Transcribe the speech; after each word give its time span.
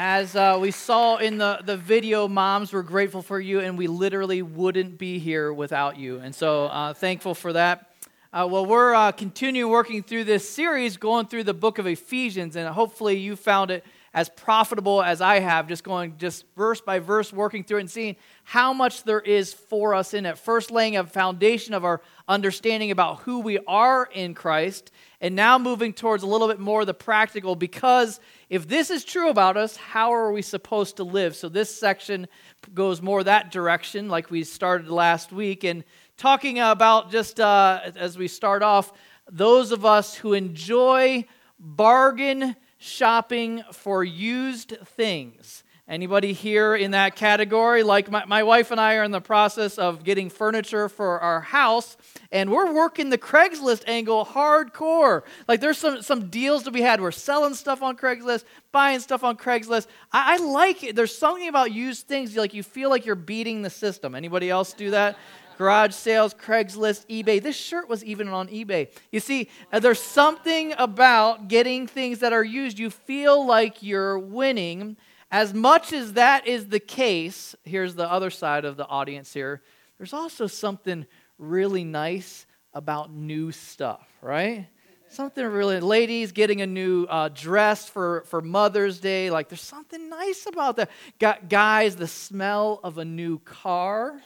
As 0.00 0.36
uh, 0.36 0.56
we 0.60 0.70
saw 0.70 1.16
in 1.16 1.38
the, 1.38 1.58
the 1.64 1.76
video, 1.76 2.28
moms, 2.28 2.72
we're 2.72 2.82
grateful 2.82 3.20
for 3.20 3.40
you, 3.40 3.58
and 3.58 3.76
we 3.76 3.88
literally 3.88 4.42
wouldn't 4.42 4.96
be 4.96 5.18
here 5.18 5.52
without 5.52 5.96
you. 5.96 6.20
And 6.20 6.32
so 6.32 6.66
uh, 6.66 6.94
thankful 6.94 7.34
for 7.34 7.52
that. 7.54 7.90
Uh, 8.32 8.46
well, 8.48 8.64
we're 8.64 8.94
uh, 8.94 9.10
continuing 9.10 9.72
working 9.72 10.04
through 10.04 10.22
this 10.22 10.48
series, 10.48 10.96
going 10.96 11.26
through 11.26 11.42
the 11.42 11.52
book 11.52 11.78
of 11.78 11.88
Ephesians, 11.88 12.54
and 12.54 12.68
hopefully 12.68 13.16
you 13.16 13.34
found 13.34 13.72
it 13.72 13.84
as 14.14 14.28
profitable 14.30 15.02
as 15.02 15.20
I 15.20 15.40
have, 15.40 15.68
just 15.68 15.84
going 15.84 16.16
just 16.16 16.44
verse 16.56 16.80
by 16.80 16.98
verse, 16.98 17.32
working 17.32 17.62
through 17.62 17.78
it 17.78 17.82
and 17.82 17.90
seeing 17.90 18.16
how 18.42 18.72
much 18.72 19.04
there 19.04 19.20
is 19.20 19.52
for 19.52 19.94
us 19.94 20.14
in 20.14 20.24
it. 20.24 20.38
First, 20.38 20.70
laying 20.70 20.96
a 20.96 21.04
foundation 21.04 21.74
of 21.74 21.84
our 21.84 22.00
understanding 22.26 22.90
about 22.90 23.20
who 23.20 23.40
we 23.40 23.58
are 23.66 24.08
in 24.12 24.34
Christ, 24.34 24.90
and 25.20 25.36
now 25.36 25.58
moving 25.58 25.92
towards 25.92 26.22
a 26.22 26.26
little 26.26 26.48
bit 26.48 26.58
more 26.58 26.84
the 26.84 26.94
practical. 26.94 27.54
Because 27.54 28.20
if 28.48 28.66
this 28.66 28.90
is 28.90 29.04
true 29.04 29.28
about 29.28 29.56
us, 29.56 29.76
how 29.76 30.12
are 30.14 30.32
we 30.32 30.42
supposed 30.42 30.96
to 30.96 31.04
live? 31.04 31.36
So, 31.36 31.48
this 31.48 31.74
section 31.74 32.28
goes 32.72 33.02
more 33.02 33.22
that 33.24 33.50
direction, 33.50 34.08
like 34.08 34.30
we 34.30 34.42
started 34.44 34.88
last 34.88 35.32
week, 35.32 35.64
and 35.64 35.84
talking 36.16 36.58
about 36.58 37.10
just 37.10 37.40
uh, 37.40 37.80
as 37.94 38.16
we 38.16 38.28
start 38.28 38.62
off, 38.62 38.92
those 39.30 39.70
of 39.70 39.84
us 39.84 40.14
who 40.14 40.32
enjoy 40.32 41.26
bargain 41.58 42.56
shopping 42.78 43.62
for 43.72 44.02
used 44.02 44.76
things. 44.84 45.64
Anybody 45.88 46.34
here 46.34 46.74
in 46.76 46.90
that 46.90 47.16
category? 47.16 47.82
Like 47.82 48.10
my, 48.10 48.22
my 48.26 48.42
wife 48.42 48.70
and 48.70 48.78
I 48.78 48.96
are 48.96 49.04
in 49.04 49.10
the 49.10 49.22
process 49.22 49.78
of 49.78 50.04
getting 50.04 50.28
furniture 50.28 50.86
for 50.90 51.18
our 51.18 51.40
house, 51.40 51.96
and 52.30 52.52
we're 52.52 52.74
working 52.74 53.08
the 53.08 53.16
Craigslist 53.16 53.84
angle 53.88 54.26
hardcore. 54.26 55.22
Like 55.48 55.60
there's 55.60 55.78
some, 55.78 56.02
some 56.02 56.28
deals 56.28 56.64
to 56.64 56.70
be 56.70 56.82
had. 56.82 57.00
We're 57.00 57.10
selling 57.10 57.54
stuff 57.54 57.80
on 57.80 57.96
Craigslist, 57.96 58.44
buying 58.70 59.00
stuff 59.00 59.24
on 59.24 59.38
Craigslist. 59.38 59.86
I, 60.12 60.34
I 60.34 60.36
like 60.36 60.84
it. 60.84 60.94
There's 60.94 61.16
something 61.16 61.48
about 61.48 61.72
used 61.72 62.06
things, 62.06 62.36
like 62.36 62.52
you 62.52 62.62
feel 62.62 62.90
like 62.90 63.06
you're 63.06 63.14
beating 63.14 63.62
the 63.62 63.70
system. 63.70 64.14
Anybody 64.14 64.50
else 64.50 64.74
do 64.74 64.90
that? 64.90 65.16
Garage 65.58 65.92
sales, 65.92 66.32
Craigslist, 66.32 67.04
eBay. 67.08 67.42
This 67.42 67.56
shirt 67.56 67.88
was 67.88 68.04
even 68.04 68.28
on 68.28 68.46
eBay. 68.48 68.88
You 69.10 69.18
see, 69.18 69.50
uh, 69.72 69.80
there's 69.80 70.00
something 70.00 70.72
about 70.78 71.48
getting 71.48 71.88
things 71.88 72.20
that 72.20 72.32
are 72.32 72.44
used. 72.44 72.78
You 72.78 72.90
feel 72.90 73.44
like 73.44 73.82
you're 73.82 74.18
winning. 74.18 74.96
As 75.32 75.52
much 75.52 75.92
as 75.92 76.12
that 76.12 76.46
is 76.46 76.68
the 76.68 76.78
case, 76.78 77.56
here's 77.64 77.96
the 77.96 78.10
other 78.10 78.30
side 78.30 78.64
of 78.64 78.76
the 78.76 78.86
audience 78.86 79.34
here. 79.34 79.60
There's 79.98 80.12
also 80.12 80.46
something 80.46 81.06
really 81.38 81.82
nice 81.82 82.46
about 82.72 83.12
new 83.12 83.50
stuff, 83.50 84.06
right? 84.22 84.68
Something 85.08 85.44
really, 85.44 85.80
ladies 85.80 86.30
getting 86.30 86.60
a 86.60 86.66
new 86.66 87.04
uh, 87.06 87.30
dress 87.30 87.88
for, 87.88 88.22
for 88.26 88.40
Mother's 88.40 89.00
Day. 89.00 89.30
Like, 89.30 89.48
there's 89.48 89.60
something 89.60 90.08
nice 90.08 90.46
about 90.46 90.76
that. 90.76 90.90
Got 91.18 91.48
guys, 91.48 91.96
the 91.96 92.06
smell 92.06 92.78
of 92.84 92.98
a 92.98 93.04
new 93.04 93.40
car 93.40 94.20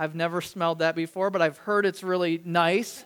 I've 0.00 0.14
never 0.14 0.40
smelled 0.40 0.78
that 0.78 0.96
before, 0.96 1.28
but 1.28 1.42
I've 1.42 1.58
heard 1.58 1.84
it's 1.84 2.02
really 2.02 2.40
nice. 2.42 3.04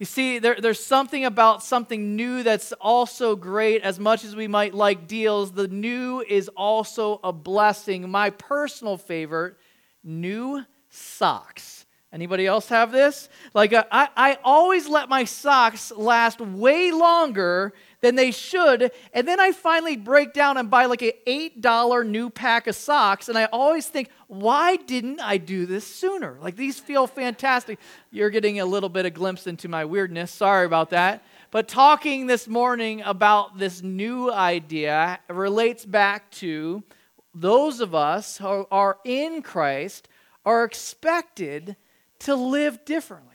You 0.00 0.06
see, 0.06 0.40
there, 0.40 0.56
there's 0.60 0.84
something 0.84 1.24
about 1.24 1.62
something 1.62 2.16
new 2.16 2.42
that's 2.42 2.72
also 2.72 3.36
great. 3.36 3.82
As 3.82 4.00
much 4.00 4.24
as 4.24 4.34
we 4.34 4.48
might 4.48 4.74
like 4.74 5.06
deals, 5.06 5.52
the 5.52 5.68
new 5.68 6.20
is 6.28 6.48
also 6.56 7.20
a 7.22 7.32
blessing. 7.32 8.10
My 8.10 8.30
personal 8.30 8.96
favorite 8.96 9.54
new 10.02 10.64
socks. 10.88 11.86
Anybody 12.12 12.44
else 12.44 12.68
have 12.70 12.90
this? 12.90 13.28
Like, 13.54 13.72
uh, 13.72 13.84
I, 13.92 14.08
I 14.16 14.38
always 14.42 14.88
let 14.88 15.08
my 15.08 15.22
socks 15.22 15.92
last 15.92 16.40
way 16.40 16.90
longer 16.90 17.72
than 18.00 18.14
they 18.14 18.30
should. 18.30 18.90
And 19.12 19.26
then 19.26 19.40
I 19.40 19.52
finally 19.52 19.96
break 19.96 20.32
down 20.32 20.56
and 20.56 20.70
buy 20.70 20.86
like 20.86 21.02
an 21.02 21.12
$8 21.26 22.06
new 22.06 22.30
pack 22.30 22.66
of 22.66 22.74
socks. 22.74 23.28
And 23.28 23.36
I 23.36 23.44
always 23.46 23.86
think, 23.86 24.10
why 24.26 24.76
didn't 24.76 25.20
I 25.20 25.36
do 25.36 25.66
this 25.66 25.86
sooner? 25.86 26.38
Like 26.40 26.56
these 26.56 26.78
feel 26.78 27.06
fantastic. 27.06 27.78
You're 28.10 28.30
getting 28.30 28.60
a 28.60 28.66
little 28.66 28.88
bit 28.88 29.06
of 29.06 29.14
glimpse 29.14 29.46
into 29.46 29.68
my 29.68 29.84
weirdness. 29.84 30.30
Sorry 30.30 30.66
about 30.66 30.90
that. 30.90 31.24
But 31.50 31.68
talking 31.68 32.26
this 32.26 32.46
morning 32.46 33.02
about 33.02 33.58
this 33.58 33.82
new 33.82 34.30
idea 34.30 35.18
relates 35.28 35.84
back 35.84 36.30
to 36.32 36.84
those 37.34 37.80
of 37.80 37.94
us 37.94 38.38
who 38.38 38.66
are 38.70 38.98
in 39.04 39.42
Christ 39.42 40.08
are 40.44 40.64
expected 40.64 41.76
to 42.20 42.34
live 42.34 42.84
differently 42.84 43.29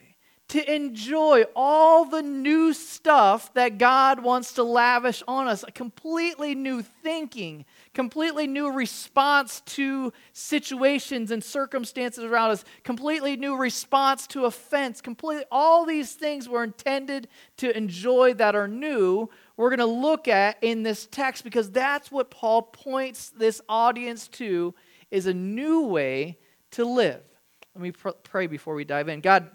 to 0.47 0.73
enjoy 0.73 1.43
all 1.55 2.05
the 2.05 2.21
new 2.21 2.71
stuff 2.71 3.51
that 3.55 3.79
God 3.79 4.21
wants 4.21 4.53
to 4.53 4.63
lavish 4.63 5.23
on 5.27 5.47
us. 5.47 5.63
A 5.67 5.71
completely 5.71 6.53
new 6.53 6.83
thinking, 6.83 7.65
completely 7.95 8.45
new 8.45 8.71
response 8.71 9.61
to 9.61 10.13
situations 10.33 11.31
and 11.31 11.43
circumstances 11.43 12.23
around 12.23 12.51
us, 12.51 12.63
completely 12.83 13.35
new 13.37 13.55
response 13.55 14.27
to 14.27 14.45
offense, 14.45 15.01
completely 15.01 15.45
all 15.51 15.83
these 15.83 16.13
things 16.13 16.47
were 16.47 16.63
intended 16.63 17.27
to 17.57 17.75
enjoy 17.75 18.35
that 18.35 18.55
are 18.55 18.67
new. 18.67 19.27
We're 19.57 19.69
going 19.69 19.79
to 19.79 19.85
look 19.85 20.27
at 20.27 20.57
in 20.61 20.83
this 20.83 21.07
text 21.09 21.43
because 21.43 21.71
that's 21.71 22.11
what 22.11 22.29
Paul 22.29 22.61
points 22.61 23.31
this 23.31 23.61
audience 23.67 24.27
to 24.29 24.75
is 25.09 25.25
a 25.25 25.33
new 25.33 25.87
way 25.87 26.37
to 26.71 26.85
live. 26.85 27.23
Let 27.73 27.81
me 27.81 27.91
pr- 27.91 28.09
pray 28.23 28.45
before 28.45 28.75
we 28.75 28.85
dive 28.85 29.09
in. 29.09 29.21
God, 29.21 29.49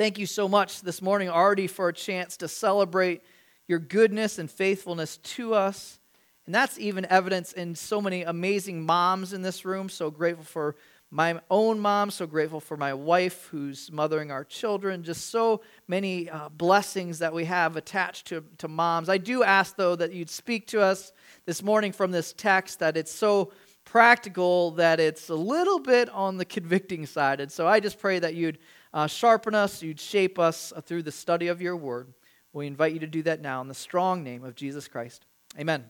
Thank 0.00 0.18
you 0.18 0.24
so 0.24 0.48
much 0.48 0.80
this 0.80 1.02
morning 1.02 1.28
already 1.28 1.66
for 1.66 1.90
a 1.90 1.92
chance 1.92 2.38
to 2.38 2.48
celebrate 2.48 3.20
your 3.68 3.78
goodness 3.78 4.38
and 4.38 4.50
faithfulness 4.50 5.18
to 5.18 5.52
us. 5.52 5.98
And 6.46 6.54
that's 6.54 6.78
even 6.78 7.04
evidence 7.04 7.52
in 7.52 7.74
so 7.74 8.00
many 8.00 8.22
amazing 8.22 8.86
moms 8.86 9.34
in 9.34 9.42
this 9.42 9.66
room. 9.66 9.90
So 9.90 10.10
grateful 10.10 10.44
for 10.44 10.76
my 11.10 11.38
own 11.50 11.78
mom, 11.78 12.10
so 12.10 12.26
grateful 12.26 12.60
for 12.60 12.78
my 12.78 12.94
wife 12.94 13.48
who's 13.50 13.92
mothering 13.92 14.30
our 14.30 14.42
children. 14.42 15.02
Just 15.02 15.28
so 15.28 15.60
many 15.86 16.30
uh, 16.30 16.48
blessings 16.48 17.18
that 17.18 17.34
we 17.34 17.44
have 17.44 17.76
attached 17.76 18.28
to, 18.28 18.42
to 18.56 18.68
moms. 18.68 19.10
I 19.10 19.18
do 19.18 19.42
ask, 19.42 19.76
though, 19.76 19.96
that 19.96 20.14
you'd 20.14 20.30
speak 20.30 20.66
to 20.68 20.80
us 20.80 21.12
this 21.44 21.62
morning 21.62 21.92
from 21.92 22.10
this 22.10 22.32
text, 22.32 22.78
that 22.78 22.96
it's 22.96 23.12
so 23.12 23.52
practical 23.84 24.70
that 24.70 24.98
it's 24.98 25.28
a 25.28 25.34
little 25.34 25.78
bit 25.78 26.08
on 26.08 26.38
the 26.38 26.46
convicting 26.46 27.04
side. 27.04 27.40
And 27.40 27.52
so 27.52 27.68
I 27.68 27.80
just 27.80 27.98
pray 27.98 28.18
that 28.18 28.34
you'd 28.34 28.56
uh, 28.92 29.06
sharpen 29.06 29.54
us, 29.54 29.82
you'd 29.82 30.00
shape 30.00 30.38
us 30.38 30.72
uh, 30.74 30.80
through 30.80 31.02
the 31.02 31.12
study 31.12 31.48
of 31.48 31.62
your 31.62 31.76
word. 31.76 32.12
We 32.52 32.66
invite 32.66 32.92
you 32.92 33.00
to 33.00 33.06
do 33.06 33.22
that 33.22 33.40
now 33.40 33.60
in 33.60 33.68
the 33.68 33.74
strong 33.74 34.24
name 34.24 34.44
of 34.44 34.54
Jesus 34.54 34.88
Christ. 34.88 35.24
Amen. 35.58 35.84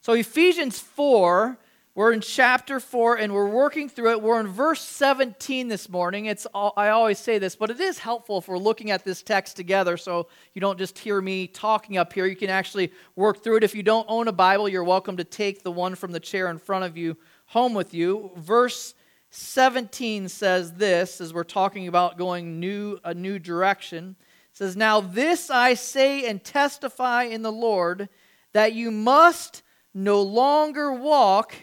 So, 0.00 0.12
Ephesians 0.12 0.78
4, 0.78 1.58
we're 1.96 2.12
in 2.12 2.20
chapter 2.20 2.80
4 2.80 3.18
and 3.18 3.32
we're 3.32 3.48
working 3.48 3.88
through 3.88 4.10
it. 4.10 4.22
We're 4.22 4.40
in 4.40 4.48
verse 4.48 4.80
17 4.80 5.68
this 5.68 5.88
morning. 5.88 6.26
It's 6.26 6.44
I 6.54 6.88
always 6.88 7.18
say 7.20 7.38
this, 7.38 7.54
but 7.54 7.70
it 7.70 7.80
is 7.80 7.98
helpful 7.98 8.38
if 8.38 8.48
we're 8.48 8.58
looking 8.58 8.90
at 8.90 9.04
this 9.04 9.22
text 9.22 9.56
together 9.56 9.96
so 9.96 10.28
you 10.52 10.60
don't 10.60 10.78
just 10.78 10.98
hear 10.98 11.20
me 11.20 11.46
talking 11.46 11.96
up 11.96 12.12
here. 12.12 12.26
You 12.26 12.34
can 12.34 12.50
actually 12.50 12.92
work 13.14 13.44
through 13.44 13.58
it. 13.58 13.64
If 13.64 13.76
you 13.76 13.84
don't 13.84 14.06
own 14.08 14.26
a 14.26 14.32
Bible, 14.32 14.68
you're 14.68 14.82
welcome 14.82 15.16
to 15.18 15.24
take 15.24 15.62
the 15.62 15.70
one 15.70 15.94
from 15.94 16.10
the 16.10 16.20
chair 16.20 16.50
in 16.50 16.58
front 16.58 16.84
of 16.84 16.96
you 16.96 17.16
home 17.46 17.74
with 17.74 17.94
you. 17.94 18.32
Verse 18.36 18.94
17 19.36 20.28
says 20.28 20.74
this 20.74 21.20
as 21.20 21.34
we're 21.34 21.42
talking 21.42 21.88
about 21.88 22.16
going 22.16 22.60
new 22.60 23.00
a 23.02 23.12
new 23.12 23.40
direction. 23.40 24.14
Says, 24.52 24.76
"Now 24.76 25.00
this 25.00 25.50
I 25.50 25.74
say 25.74 26.28
and 26.28 26.42
testify 26.44 27.24
in 27.24 27.42
the 27.42 27.50
Lord 27.50 28.08
that 28.52 28.74
you 28.74 28.92
must 28.92 29.64
no 29.92 30.22
longer 30.22 30.92
walk 30.92 31.56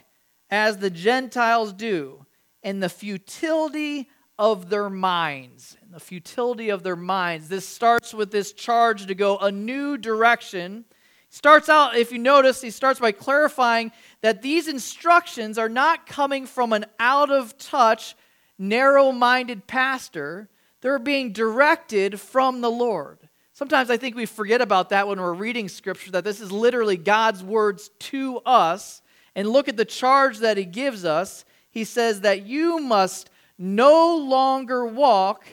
as 0.50 0.78
the 0.80 0.90
Gentiles 0.90 1.72
do 1.72 2.26
in 2.62 2.82
the 2.82 2.90
futility 2.90 4.10
of 4.38 4.70
their 4.70 4.90
minds." 4.90 5.78
In 5.82 5.92
the 5.92 6.02
futility 6.02 6.68
of 6.70 6.84
their 6.84 6.98
minds. 6.98 7.48
This 7.48 7.66
starts 7.66 8.14
with 8.14 8.32
this 8.32 8.52
charge 8.52 9.06
to 9.06 9.16
go 9.16 9.38
a 9.38 9.50
new 9.50 9.98
direction 9.98 10.84
starts 11.32 11.70
out, 11.70 11.98
if 11.98 12.12
you 12.12 12.20
notice, 12.20 12.62
he 12.62 12.70
starts 12.70 13.00
by 13.00 13.12
clarifying 13.12 13.92
that 14.22 14.44
these 14.44 14.68
instructions 14.68 15.58
are 15.58 15.70
not 15.70 16.06
coming 16.06 16.46
from 16.46 16.74
an 16.74 16.86
out 17.00 17.32
of 17.32 17.58
touch, 17.58 18.16
narrow 18.60 19.12
minded 19.12 19.66
pastor. 19.66 20.48
They're 20.82 21.00
being 21.00 21.32
directed 21.32 22.20
from 22.20 22.62
the 22.62 22.70
Lord. 22.70 23.18
Sometimes 23.54 23.90
I 23.90 23.98
think 23.98 24.16
we 24.16 24.26
forget 24.26 24.62
about 24.62 24.90
that 24.90 25.08
when 25.08 25.20
we're 25.20 25.34
reading 25.34 25.70
scripture, 25.70 26.12
that 26.12 26.24
this 26.24 26.42
is 26.42 26.52
literally 26.52 26.98
God's 26.98 27.44
words 27.44 27.90
to 28.00 28.38
us. 28.40 29.02
And 29.34 29.48
look 29.48 29.70
at 29.70 29.78
the 29.78 29.86
charge 29.86 30.40
that 30.40 30.58
he 30.58 30.66
gives 30.66 31.06
us. 31.06 31.46
He 31.70 31.86
says 31.86 32.22
that 32.22 32.46
you 32.46 32.80
must 32.80 33.30
no 33.58 34.18
longer 34.18 34.86
walk 34.86 35.46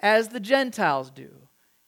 as 0.00 0.28
the 0.28 0.40
Gentiles 0.40 1.10
do. 1.10 1.30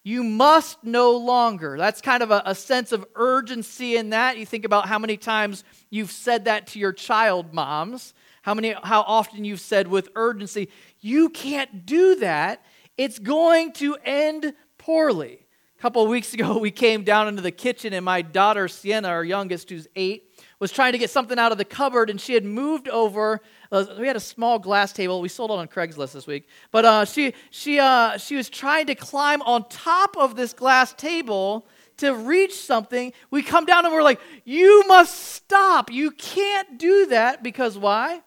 You 0.04 0.24
must 0.24 0.82
no 0.82 1.12
longer. 1.12 1.76
That's 1.78 2.00
kind 2.00 2.22
of 2.22 2.30
a, 2.32 2.42
a, 2.44 2.54
sense 2.54 2.90
of 2.90 3.06
urgency 3.14 3.96
in 3.96 4.10
that. 4.10 4.36
You 4.36 4.44
think 4.44 4.64
about 4.64 4.88
how 4.88 4.98
many 4.98 5.16
times 5.16 5.62
you've 5.90 6.10
said 6.10 6.46
that 6.46 6.66
to 6.68 6.80
your 6.80 6.92
child, 6.92 7.54
moms. 7.54 8.12
How 8.42 8.54
many 8.54 8.74
how 8.82 9.02
often 9.02 9.44
you've 9.44 9.60
said 9.60 9.86
with 9.86 10.08
urgency, 10.16 10.68
you 11.00 11.28
can't 11.28 11.86
do 11.86 12.16
that. 12.16 12.64
It's 12.98 13.20
going 13.20 13.72
to 13.74 13.96
end 14.04 14.54
poorly. 14.76 15.46
A 15.78 15.82
couple 15.82 16.02
of 16.02 16.08
weeks 16.08 16.34
ago, 16.34 16.58
we 16.60 16.72
came 16.72 17.04
down 17.04 17.28
into 17.28 17.42
the 17.42 17.52
kitchen, 17.52 17.92
and 17.92 18.04
my 18.04 18.22
daughter, 18.22 18.66
Sienna, 18.66 19.08
our 19.08 19.24
youngest, 19.24 19.70
who's 19.70 19.86
eight, 19.94 20.32
was 20.58 20.72
trying 20.72 20.92
to 20.92 20.98
get 20.98 21.10
something 21.10 21.38
out 21.38 21.52
of 21.52 21.58
the 21.58 21.64
cupboard, 21.64 22.10
and 22.10 22.20
she 22.20 22.34
had 22.34 22.44
moved 22.44 22.88
over. 22.88 23.40
We 23.72 24.06
had 24.06 24.16
a 24.16 24.20
small 24.20 24.58
glass 24.58 24.92
table. 24.92 25.22
We 25.22 25.28
sold 25.28 25.50
it 25.50 25.54
on 25.54 25.66
Craigslist 25.66 26.12
this 26.12 26.26
week. 26.26 26.46
But 26.70 26.84
uh, 26.84 27.04
she, 27.06 27.32
she, 27.50 27.80
uh, 27.80 28.18
she 28.18 28.36
was 28.36 28.50
trying 28.50 28.86
to 28.86 28.94
climb 28.94 29.40
on 29.42 29.66
top 29.70 30.16
of 30.18 30.36
this 30.36 30.52
glass 30.52 30.92
table 30.92 31.66
to 31.96 32.14
reach 32.14 32.54
something. 32.54 33.14
We 33.30 33.42
come 33.42 33.64
down 33.64 33.86
and 33.86 33.94
we're 33.94 34.02
like, 34.02 34.20
You 34.44 34.84
must 34.86 35.18
stop. 35.18 35.90
You 35.90 36.10
can't 36.10 36.78
do 36.78 37.06
that 37.06 37.42
because 37.42 37.78
why? 37.78 38.20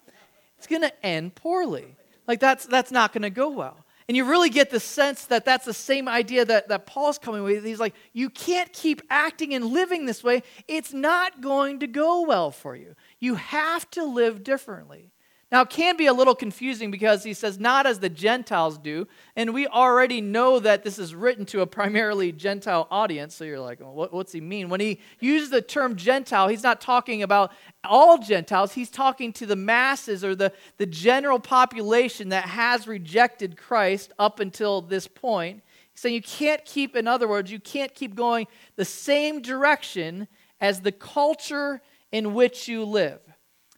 It's 0.58 0.66
going 0.66 0.82
to 0.82 1.06
end 1.06 1.36
poorly. 1.36 1.96
Like, 2.28 2.40
that's, 2.40 2.66
that's 2.66 2.90
not 2.90 3.14
going 3.14 3.22
to 3.22 3.30
go 3.30 3.50
well. 3.50 3.86
And 4.08 4.18
you 4.18 4.26
really 4.26 4.50
get 4.50 4.72
the 4.72 4.80
sense 4.80 5.26
that 5.26 5.46
that's 5.46 5.66
the 5.66 5.74
same 5.74 6.08
idea 6.08 6.46
that, 6.46 6.70
that 6.70 6.88
Paul's 6.88 7.20
coming 7.20 7.44
with. 7.44 7.64
He's 7.64 7.80
like, 7.80 7.94
you 8.14 8.32
can't 8.32 8.72
keep 8.74 9.02
acting 9.10 9.54
and 9.54 9.66
living 9.66 10.06
this 10.06 10.24
way. 10.24 10.42
It's 10.68 10.94
not 10.94 11.42
going 11.42 11.80
to 11.80 11.88
go 11.88 12.22
well 12.22 12.50
for 12.50 12.76
you. 12.76 12.96
You 13.20 13.36
have 13.36 13.90
to 13.92 14.04
live 14.04 14.44
differently. 14.44 15.12
Now, 15.52 15.62
it 15.62 15.70
can 15.70 15.96
be 15.96 16.08
a 16.08 16.14
little 16.14 16.34
confusing 16.34 16.90
because 16.90 17.24
he 17.24 17.36
says, 17.36 17.60
not 17.60 17.86
as 17.86 18.00
the 18.00 18.10
Gentiles 18.10 18.80
do. 18.80 19.08
And 19.36 19.54
we 19.54 19.68
already 19.68 20.20
know 20.20 20.60
that 20.60 20.84
this 20.84 20.98
is 20.98 21.14
written 21.14 21.46
to 21.48 21.62
a 21.62 21.68
primarily 21.68 22.32
Gentile 22.32 22.88
audience. 22.90 23.36
So 23.36 23.44
you're 23.44 23.60
like, 23.60 23.80
well, 23.80 24.08
what's 24.10 24.32
he 24.32 24.42
mean? 24.42 24.70
When 24.70 24.80
he 24.80 25.00
uses 25.20 25.52
the 25.52 25.62
term 25.62 25.96
Gentile, 25.96 26.48
he's 26.48 26.64
not 26.64 26.82
talking 26.82 27.22
about 27.22 27.52
all 27.84 28.18
Gentiles. 28.18 28.74
He's 28.74 28.90
talking 28.90 29.32
to 29.34 29.46
the 29.46 29.56
masses 29.56 30.24
or 30.24 30.34
the, 30.34 30.52
the 30.78 30.88
general 30.88 31.40
population 31.40 32.30
that 32.30 32.46
has 32.46 32.88
rejected 32.88 33.56
Christ 33.56 34.14
up 34.18 34.40
until 34.40 34.82
this 34.82 35.08
point. 35.08 35.62
He's 35.92 36.02
saying 36.02 36.16
you 36.16 36.24
can't 36.24 36.66
keep, 36.66 36.96
in 36.96 37.08
other 37.08 37.28
words, 37.28 37.52
you 37.52 37.60
can't 37.60 37.94
keep 37.94 38.16
going 38.16 38.48
the 38.78 38.86
same 38.86 39.44
direction 39.44 40.28
as 40.60 40.82
the 40.82 40.92
culture 40.92 41.84
in 42.12 42.34
which 42.34 42.68
you 42.68 42.84
live. 42.84 43.20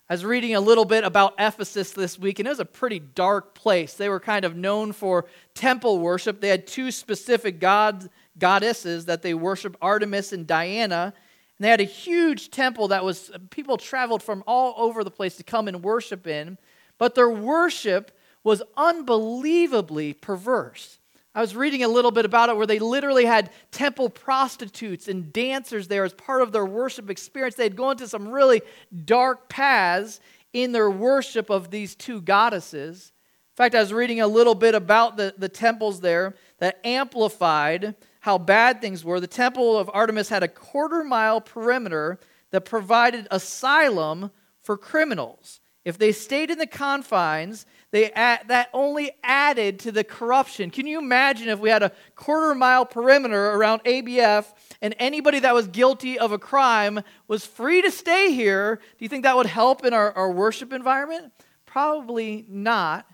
I 0.09 0.13
was 0.13 0.23
reading 0.23 0.55
a 0.55 0.61
little 0.61 0.85
bit 0.85 1.03
about 1.03 1.33
Ephesus 1.37 1.91
this 1.91 2.17
week, 2.17 2.39
and 2.39 2.47
it 2.47 2.51
was 2.51 2.61
a 2.61 2.65
pretty 2.65 2.99
dark 2.99 3.53
place. 3.53 3.93
They 3.93 4.07
were 4.07 4.21
kind 4.21 4.45
of 4.45 4.55
known 4.55 4.93
for 4.93 5.25
temple 5.53 5.99
worship. 5.99 6.39
They 6.39 6.47
had 6.47 6.65
two 6.65 6.91
specific 6.91 7.59
gods, 7.59 8.07
goddesses 8.39 9.03
that 9.05 9.21
they 9.21 9.33
worshiped 9.33 9.75
Artemis 9.81 10.31
and 10.31 10.47
Diana. 10.47 11.13
And 11.57 11.65
they 11.65 11.69
had 11.69 11.81
a 11.81 11.85
huge 11.85 12.51
temple 12.51 12.87
that 12.87 13.03
was, 13.03 13.31
people 13.49 13.75
traveled 13.75 14.23
from 14.23 14.45
all 14.47 14.75
over 14.77 15.03
the 15.03 15.11
place 15.11 15.35
to 15.37 15.43
come 15.43 15.67
and 15.67 15.83
worship 15.83 16.25
in. 16.25 16.57
But 16.97 17.15
their 17.15 17.29
worship 17.29 18.17
was 18.45 18.63
unbelievably 18.77 20.13
perverse. 20.13 20.96
I 21.37 21.41
was 21.41 21.55
reading 21.55 21.83
a 21.83 21.87
little 21.87 22.09
bit 22.09 22.25
about 22.25 22.49
it 22.49 22.57
where 22.57 22.65
they 22.65 22.79
literally 22.79 23.25
had 23.25 23.51
temple 23.69 24.09
prostitutes 24.09 25.07
and 25.07 25.31
dancers 25.31 25.87
there 25.87 26.03
as 26.03 26.11
part 26.11 26.41
of 26.41 26.51
their 26.51 26.65
worship 26.65 27.11
experience. 27.11 27.53
They'd 27.53 27.75
go 27.75 27.91
into 27.91 28.07
some 28.07 28.29
really 28.29 28.63
dark 29.05 29.47
paths 29.47 30.19
in 30.51 30.71
their 30.71 30.89
worship 30.89 31.51
of 31.51 31.69
these 31.69 31.93
two 31.93 32.21
goddesses. 32.21 33.11
In 33.51 33.55
fact, 33.55 33.75
I 33.75 33.81
was 33.81 33.93
reading 33.93 34.19
a 34.19 34.25
little 34.25 34.55
bit 34.55 34.73
about 34.73 35.15
the, 35.15 35.31
the 35.37 35.47
temples 35.47 36.01
there 36.01 36.33
that 36.57 36.79
amplified 36.83 37.93
how 38.21 38.39
bad 38.39 38.81
things 38.81 39.05
were. 39.05 39.19
The 39.19 39.27
temple 39.27 39.77
of 39.77 39.91
Artemis 39.93 40.29
had 40.29 40.41
a 40.41 40.47
quarter 40.47 41.03
mile 41.03 41.39
perimeter 41.39 42.19
that 42.49 42.65
provided 42.65 43.27
asylum 43.29 44.31
for 44.63 44.75
criminals. 44.75 45.59
If 45.87 45.97
they 45.97 46.11
stayed 46.11 46.51
in 46.51 46.57
the 46.57 46.67
confines, 46.67 47.65
they 47.91 48.11
add, 48.11 48.49
that 48.49 48.67
only 48.73 49.11
added 49.23 49.79
to 49.79 49.91
the 49.93 50.03
corruption. 50.03 50.69
Can 50.69 50.85
you 50.85 50.99
imagine 50.99 51.47
if 51.47 51.59
we 51.59 51.69
had 51.69 51.81
a 51.81 51.93
quarter 52.13 52.53
mile 52.53 52.85
perimeter 52.85 53.51
around 53.51 53.85
ABF 53.85 54.47
and 54.81 54.93
anybody 54.99 55.39
that 55.39 55.53
was 55.53 55.69
guilty 55.69 56.19
of 56.19 56.33
a 56.33 56.37
crime 56.37 56.99
was 57.29 57.45
free 57.45 57.81
to 57.81 57.89
stay 57.89 58.33
here? 58.33 58.81
Do 58.97 59.05
you 59.05 59.07
think 59.07 59.23
that 59.23 59.37
would 59.37 59.45
help 59.45 59.85
in 59.85 59.93
our, 59.93 60.11
our 60.11 60.29
worship 60.29 60.73
environment? 60.73 61.31
Probably 61.65 62.43
not. 62.49 63.07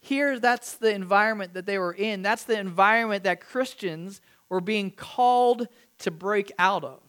Here, 0.00 0.38
that's 0.38 0.74
the 0.74 0.92
environment 0.92 1.54
that 1.54 1.64
they 1.64 1.78
were 1.78 1.94
in. 1.94 2.20
That's 2.20 2.44
the 2.44 2.60
environment 2.60 3.24
that 3.24 3.40
Christians 3.40 4.20
were 4.50 4.60
being 4.60 4.90
called 4.90 5.68
to 6.00 6.10
break 6.10 6.52
out 6.58 6.84
of. 6.84 7.00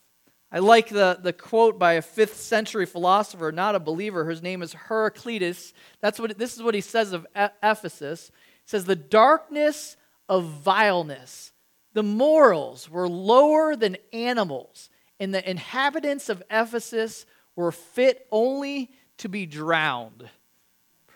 I 0.51 0.59
like 0.59 0.89
the, 0.89 1.18
the 1.21 1.31
quote 1.31 1.80
by 1.80 1.94
a 1.94 2.01
fifth 2.01 2.36
century 2.36 2.86
philosopher, 2.86 3.51
not 3.51 3.75
a 3.75 3.80
believer. 3.80 4.30
His 4.30 4.42
name 4.42 4.62
is 4.62 4.74
Heraclitus. 4.74 5.74
That's 6.01 6.19
what, 6.19 6.38
this 6.38 6.56
is 6.56 6.63
what 6.63 6.75
he 6.75 6.81
says 6.81 7.13
of 7.13 7.25
Ephesus. 7.36 8.31
He 8.63 8.69
says, 8.69 8.86
The 8.86 8.95
darkness 8.95 9.95
of 10.27 10.45
vileness. 10.45 11.53
The 11.94 12.03
morals 12.03 12.89
were 12.89 13.07
lower 13.07 13.75
than 13.75 13.98
animals, 14.13 14.89
and 15.19 15.33
the 15.33 15.50
inhabitants 15.50 16.30
of 16.30 16.44
Ephesus 16.50 17.25
were 17.56 17.71
fit 17.71 18.27
only 18.31 18.92
to 19.18 19.30
be 19.30 19.45
drowned 19.45 20.30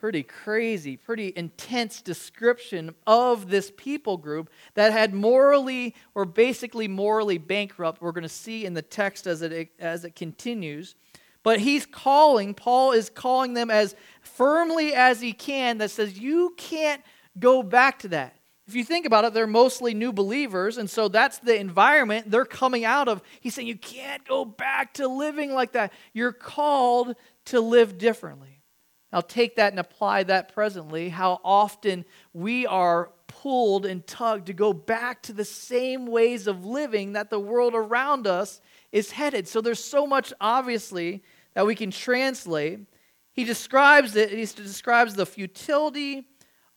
pretty 0.05 0.21
crazy, 0.21 0.95
pretty 0.95 1.33
intense 1.35 1.99
description 1.99 2.93
of 3.07 3.49
this 3.49 3.71
people 3.75 4.17
group 4.17 4.51
that 4.75 4.91
had 4.91 5.15
morally 5.15 5.95
or 6.13 6.25
basically 6.25 6.87
morally 6.87 7.39
bankrupt. 7.39 8.03
We're 8.03 8.11
going 8.11 8.21
to 8.21 8.29
see 8.29 8.67
in 8.67 8.75
the 8.75 8.83
text 8.83 9.25
as 9.25 9.41
it, 9.41 9.71
as 9.79 10.05
it 10.05 10.15
continues. 10.15 10.93
But 11.41 11.59
he's 11.59 11.87
calling, 11.87 12.53
Paul 12.53 12.91
is 12.91 13.09
calling 13.09 13.55
them 13.55 13.71
as 13.71 13.95
firmly 14.21 14.93
as 14.93 15.21
he 15.21 15.33
can, 15.33 15.79
that 15.79 15.89
says, 15.89 16.19
You 16.19 16.53
can't 16.55 17.01
go 17.39 17.63
back 17.63 17.97
to 18.01 18.09
that. 18.09 18.35
If 18.67 18.75
you 18.75 18.83
think 18.83 19.07
about 19.07 19.25
it, 19.25 19.33
they're 19.33 19.47
mostly 19.47 19.95
new 19.95 20.13
believers, 20.13 20.77
and 20.77 20.87
so 20.87 21.07
that's 21.07 21.39
the 21.39 21.59
environment 21.59 22.29
they're 22.29 22.45
coming 22.45 22.85
out 22.85 23.07
of. 23.07 23.23
He's 23.41 23.55
saying, 23.55 23.67
You 23.67 23.75
can't 23.75 24.23
go 24.23 24.45
back 24.45 24.93
to 24.95 25.07
living 25.07 25.51
like 25.51 25.71
that. 25.71 25.91
You're 26.13 26.31
called 26.31 27.15
to 27.45 27.59
live 27.59 27.97
differently. 27.97 28.55
Now, 29.13 29.21
take 29.21 29.55
that 29.55 29.71
and 29.71 29.79
apply 29.79 30.23
that 30.23 30.53
presently. 30.53 31.09
How 31.09 31.39
often 31.43 32.05
we 32.33 32.65
are 32.65 33.11
pulled 33.27 33.85
and 33.85 34.05
tugged 34.05 34.47
to 34.47 34.53
go 34.53 34.73
back 34.73 35.21
to 35.23 35.33
the 35.33 35.45
same 35.45 36.05
ways 36.05 36.47
of 36.47 36.65
living 36.65 37.13
that 37.13 37.29
the 37.29 37.39
world 37.39 37.73
around 37.75 38.27
us 38.27 38.61
is 38.91 39.11
headed. 39.11 39.47
So, 39.47 39.61
there's 39.61 39.83
so 39.83 40.05
much, 40.05 40.33
obviously, 40.41 41.23
that 41.53 41.65
we 41.65 41.75
can 41.75 41.91
translate. 41.91 42.79
He 43.31 43.43
describes 43.43 44.15
it, 44.15 44.31
he 44.31 44.45
describes 44.45 45.15
the 45.15 45.25
futility 45.25 46.27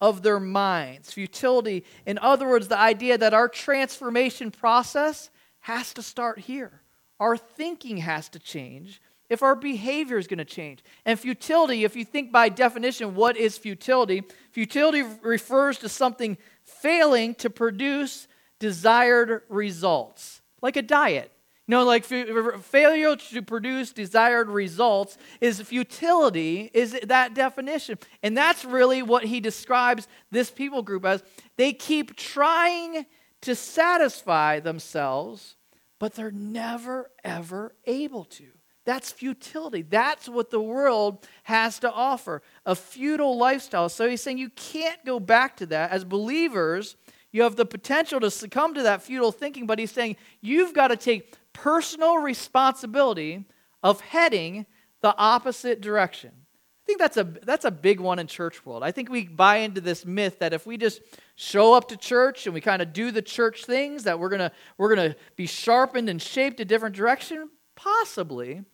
of 0.00 0.22
their 0.22 0.40
minds. 0.40 1.12
Futility, 1.12 1.84
in 2.06 2.18
other 2.18 2.48
words, 2.48 2.68
the 2.68 2.78
idea 2.78 3.18
that 3.18 3.34
our 3.34 3.48
transformation 3.48 4.50
process 4.50 5.30
has 5.60 5.92
to 5.94 6.02
start 6.02 6.38
here. 6.38 6.82
Our 7.20 7.36
thinking 7.36 7.98
has 7.98 8.28
to 8.30 8.38
change 8.38 9.00
if 9.28 9.42
our 9.42 9.54
behavior 9.54 10.18
is 10.18 10.26
going 10.26 10.38
to 10.38 10.44
change. 10.44 10.82
And 11.04 11.18
futility, 11.18 11.84
if 11.84 11.96
you 11.96 12.04
think 12.04 12.32
by 12.32 12.48
definition, 12.48 13.14
what 13.14 13.36
is 13.36 13.58
futility? 13.58 14.22
Futility 14.52 15.02
refers 15.22 15.78
to 15.78 15.88
something 15.88 16.38
failing 16.64 17.34
to 17.36 17.50
produce 17.50 18.28
desired 18.58 19.42
results, 19.48 20.40
like 20.62 20.76
a 20.76 20.82
diet. 20.82 21.32
You 21.66 21.72
know, 21.72 21.84
like 21.84 22.04
failure 22.04 23.14
to 23.14 23.42
produce 23.42 23.92
desired 23.92 24.48
results 24.48 25.18
is 25.38 25.60
futility, 25.60 26.70
is 26.72 26.98
that 27.02 27.34
definition. 27.34 27.98
And 28.22 28.34
that's 28.34 28.64
really 28.64 29.02
what 29.02 29.24
he 29.24 29.40
describes 29.40 30.08
this 30.30 30.50
people 30.50 30.80
group 30.80 31.04
as. 31.04 31.22
They 31.58 31.74
keep 31.74 32.16
trying 32.16 33.04
to 33.42 33.54
satisfy 33.54 34.60
themselves, 34.60 35.56
but 35.98 36.14
they're 36.14 36.30
never, 36.30 37.10
ever 37.22 37.74
able 37.84 38.24
to. 38.24 38.46
That's 38.88 39.12
futility. 39.12 39.82
That's 39.82 40.30
what 40.30 40.48
the 40.48 40.62
world 40.62 41.28
has 41.42 41.78
to 41.80 41.92
offer 41.92 42.40
a 42.64 42.74
futile 42.74 43.36
lifestyle. 43.36 43.90
So 43.90 44.08
he's 44.08 44.22
saying 44.22 44.38
you 44.38 44.48
can't 44.48 45.04
go 45.04 45.20
back 45.20 45.58
to 45.58 45.66
that. 45.66 45.90
As 45.90 46.06
believers, 46.06 46.96
you 47.30 47.42
have 47.42 47.56
the 47.56 47.66
potential 47.66 48.18
to 48.20 48.30
succumb 48.30 48.72
to 48.72 48.82
that 48.84 49.02
futile 49.02 49.30
thinking, 49.30 49.66
but 49.66 49.78
he's 49.78 49.90
saying 49.90 50.16
you've 50.40 50.72
got 50.72 50.88
to 50.88 50.96
take 50.96 51.36
personal 51.52 52.16
responsibility 52.16 53.44
of 53.82 54.00
heading 54.00 54.64
the 55.02 55.14
opposite 55.18 55.82
direction. 55.82 56.30
I 56.34 56.84
think 56.86 56.98
that's 56.98 57.18
a, 57.18 57.24
that's 57.24 57.66
a 57.66 57.70
big 57.70 58.00
one 58.00 58.18
in 58.18 58.26
church 58.26 58.64
world. 58.64 58.82
I 58.82 58.90
think 58.90 59.10
we 59.10 59.26
buy 59.26 59.58
into 59.58 59.82
this 59.82 60.06
myth 60.06 60.38
that 60.38 60.54
if 60.54 60.66
we 60.66 60.78
just 60.78 61.02
show 61.34 61.74
up 61.74 61.88
to 61.88 61.98
church 61.98 62.46
and 62.46 62.54
we 62.54 62.62
kind 62.62 62.80
of 62.80 62.94
do 62.94 63.10
the 63.10 63.20
church 63.20 63.66
things, 63.66 64.04
that 64.04 64.18
we're 64.18 64.30
going 64.30 64.38
to 64.38 64.52
we're 64.78 64.94
going 64.94 65.10
to 65.10 65.16
be 65.36 65.44
sharpened 65.44 66.08
and 66.08 66.22
shaped 66.22 66.58
a 66.60 66.64
different 66.64 66.96
direction. 66.96 67.50
Possibly. 67.76 68.64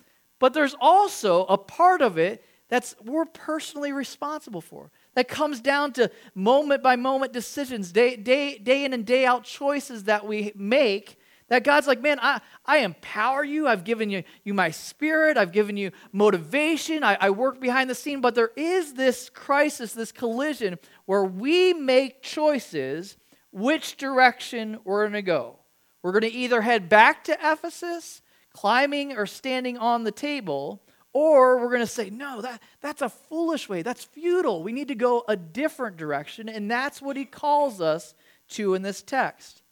But 0.44 0.52
there's 0.52 0.76
also 0.78 1.46
a 1.46 1.56
part 1.56 2.02
of 2.02 2.18
it 2.18 2.44
that's 2.68 2.94
we're 3.02 3.24
personally 3.24 3.92
responsible 3.92 4.60
for. 4.60 4.90
That 5.14 5.26
comes 5.26 5.58
down 5.58 5.94
to 5.94 6.10
moment 6.34 6.82
by 6.82 6.96
moment 6.96 7.32
decisions, 7.32 7.90
day, 7.90 8.14
day, 8.16 8.58
day 8.58 8.84
in 8.84 8.92
and 8.92 9.06
day 9.06 9.24
out 9.24 9.44
choices 9.44 10.04
that 10.04 10.26
we 10.26 10.52
make. 10.54 11.18
That 11.48 11.64
God's 11.64 11.86
like, 11.86 12.02
man, 12.02 12.18
I, 12.20 12.42
I 12.66 12.80
empower 12.80 13.42
you. 13.42 13.66
I've 13.66 13.84
given 13.84 14.10
you, 14.10 14.22
you 14.44 14.52
my 14.52 14.70
spirit. 14.70 15.38
I've 15.38 15.50
given 15.50 15.78
you 15.78 15.92
motivation. 16.12 17.02
I, 17.02 17.16
I 17.18 17.30
work 17.30 17.58
behind 17.58 17.88
the 17.88 17.94
scene. 17.94 18.20
But 18.20 18.34
there 18.34 18.50
is 18.54 18.92
this 18.92 19.30
crisis, 19.30 19.94
this 19.94 20.12
collision 20.12 20.78
where 21.06 21.24
we 21.24 21.72
make 21.72 22.20
choices 22.20 23.16
which 23.50 23.96
direction 23.96 24.78
we're 24.84 25.04
going 25.04 25.14
to 25.14 25.22
go. 25.22 25.60
we're 26.02 26.12
going 26.12 26.30
to 26.30 26.38
either 26.38 26.60
head 26.60 26.90
back 26.90 27.24
to 27.24 27.32
Ephesus, 27.42 28.20
climbing 28.54 29.16
or 29.16 29.26
standing 29.26 29.76
on 29.76 30.04
the 30.04 30.12
table, 30.12 30.80
or 31.12 31.58
we're 31.58 31.68
going 31.68 31.80
to 31.80 31.86
say, 31.86 32.08
no, 32.08 32.40
that, 32.40 32.62
that's 32.80 33.02
a 33.02 33.08
foolish 33.08 33.68
way. 33.68 33.82
That's 33.82 34.04
futile. 34.04 34.62
We 34.62 34.72
need 34.72 34.88
to 34.88 34.94
go 34.94 35.24
a 35.28 35.36
different 35.36 35.96
direction. 35.96 36.48
And 36.48 36.70
that's 36.70 37.02
what 37.02 37.16
he 37.16 37.24
calls 37.24 37.80
us 37.80 38.14
to 38.50 38.74
in 38.74 38.82
this 38.82 39.02
text. 39.02 39.62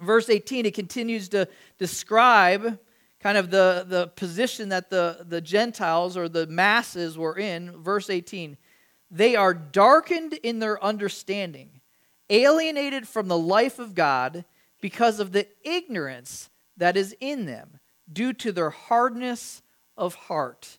Verse 0.00 0.30
18, 0.30 0.64
he 0.64 0.70
continues 0.70 1.28
to 1.30 1.48
describe 1.78 2.78
kind 3.20 3.38
of 3.38 3.50
the, 3.50 3.84
the 3.88 4.08
position 4.08 4.68
that 4.70 4.90
the, 4.90 5.24
the 5.28 5.40
Gentiles 5.40 6.16
or 6.16 6.28
the 6.28 6.46
masses 6.46 7.16
were 7.16 7.38
in. 7.38 7.82
Verse 7.82 8.10
18, 8.10 8.56
they 9.10 9.36
are 9.36 9.54
darkened 9.54 10.34
in 10.34 10.58
their 10.58 10.82
understanding, 10.82 11.80
alienated 12.30 13.06
from 13.06 13.28
the 13.28 13.38
life 13.38 13.78
of 13.78 13.94
God 13.94 14.44
because 14.80 15.20
of 15.20 15.32
the 15.32 15.46
ignorance 15.62 16.50
that 16.76 16.96
is 16.96 17.16
in 17.20 17.46
them 17.46 17.78
due 18.12 18.32
to 18.34 18.52
their 18.52 18.70
hardness 18.70 19.62
of 19.96 20.14
heart. 20.14 20.78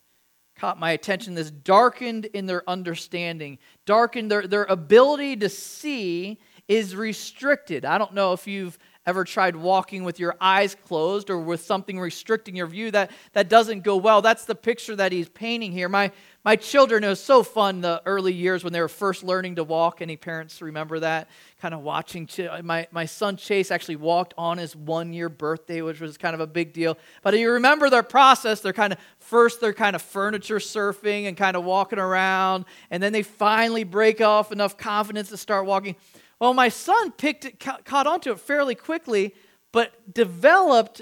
Caught 0.56 0.80
my 0.80 0.92
attention, 0.92 1.34
this 1.34 1.52
darkened 1.52 2.26
in 2.26 2.46
their 2.46 2.68
understanding, 2.70 3.58
darkened 3.86 4.32
their, 4.32 4.48
their 4.48 4.64
ability 4.66 5.36
to 5.38 5.50
see 5.50 6.40
is 6.68 6.96
restricted. 6.96 7.84
I 7.86 7.98
don't 7.98 8.14
know 8.14 8.34
if 8.34 8.48
you've 8.48 8.78
ever 9.06 9.24
tried 9.24 9.56
walking 9.56 10.04
with 10.04 10.20
your 10.20 10.36
eyes 10.42 10.76
closed 10.76 11.30
or 11.30 11.40
with 11.40 11.62
something 11.62 12.00
restricting 12.00 12.56
your 12.56 12.68
view 12.68 12.90
that 12.92 13.12
that 13.34 13.50
doesn't 13.50 13.84
go 13.84 13.96
well 13.96 14.22
that's 14.22 14.46
the 14.46 14.56
picture 14.56 14.96
that 14.96 15.12
he's 15.12 15.30
painting 15.30 15.72
here 15.72 15.88
my 15.88 16.12
my 16.46 16.56
children 16.56 17.04
it 17.04 17.08
was 17.08 17.20
so 17.20 17.42
fun 17.42 17.82
the 17.82 18.04
early 18.06 18.32
years 18.32 18.64
when 18.64 18.72
they 18.72 18.80
were 18.80 18.88
first 18.88 19.24
learning 19.24 19.56
to 19.56 19.64
walk. 19.64 20.00
Any 20.00 20.16
parents 20.16 20.62
remember 20.62 21.00
that? 21.00 21.28
Kind 21.60 21.74
of 21.74 21.82
watching 21.82 22.30
my, 22.64 22.88
my 22.92 23.06
son 23.06 23.36
chase 23.36 23.72
actually 23.72 23.96
walked 23.96 24.36
on 24.38 24.60
his 24.60 24.76
one 24.76 25.12
year 25.12 25.28
birthday 25.28 25.82
which 25.82 26.00
was 26.00 26.20
kind 26.20 26.36
of 26.36 26.40
a 26.40 26.46
big 26.46 26.72
deal. 26.72 27.00
But 27.24 27.38
you 27.40 27.52
remember 27.52 27.90
their 27.90 28.04
process. 28.04 28.62
They're 28.62 28.74
kind 28.74 28.94
of 28.94 29.00
first 29.18 29.60
they're 29.60 29.74
kind 29.74 29.96
of 29.96 30.04
furniture 30.04 30.60
surfing 30.60 31.28
and 31.28 31.36
kind 31.36 31.58
of 31.58 31.64
walking 31.66 31.98
around 31.98 32.66
and 32.92 33.02
then 33.02 33.12
they 33.12 33.24
finally 33.24 33.84
break 33.84 34.22
off 34.22 34.52
enough 34.52 34.78
confidence 34.78 35.30
to 35.30 35.38
start 35.38 35.66
walking. 35.66 35.96
Well, 36.40 36.54
my 36.54 36.70
son 36.70 37.12
picked 37.12 37.46
it, 37.46 37.60
caught 37.60 38.06
onto 38.06 38.32
it 38.32 38.40
fairly 38.40 38.76
quickly, 38.76 39.34
but 39.72 40.14
developed 40.14 41.02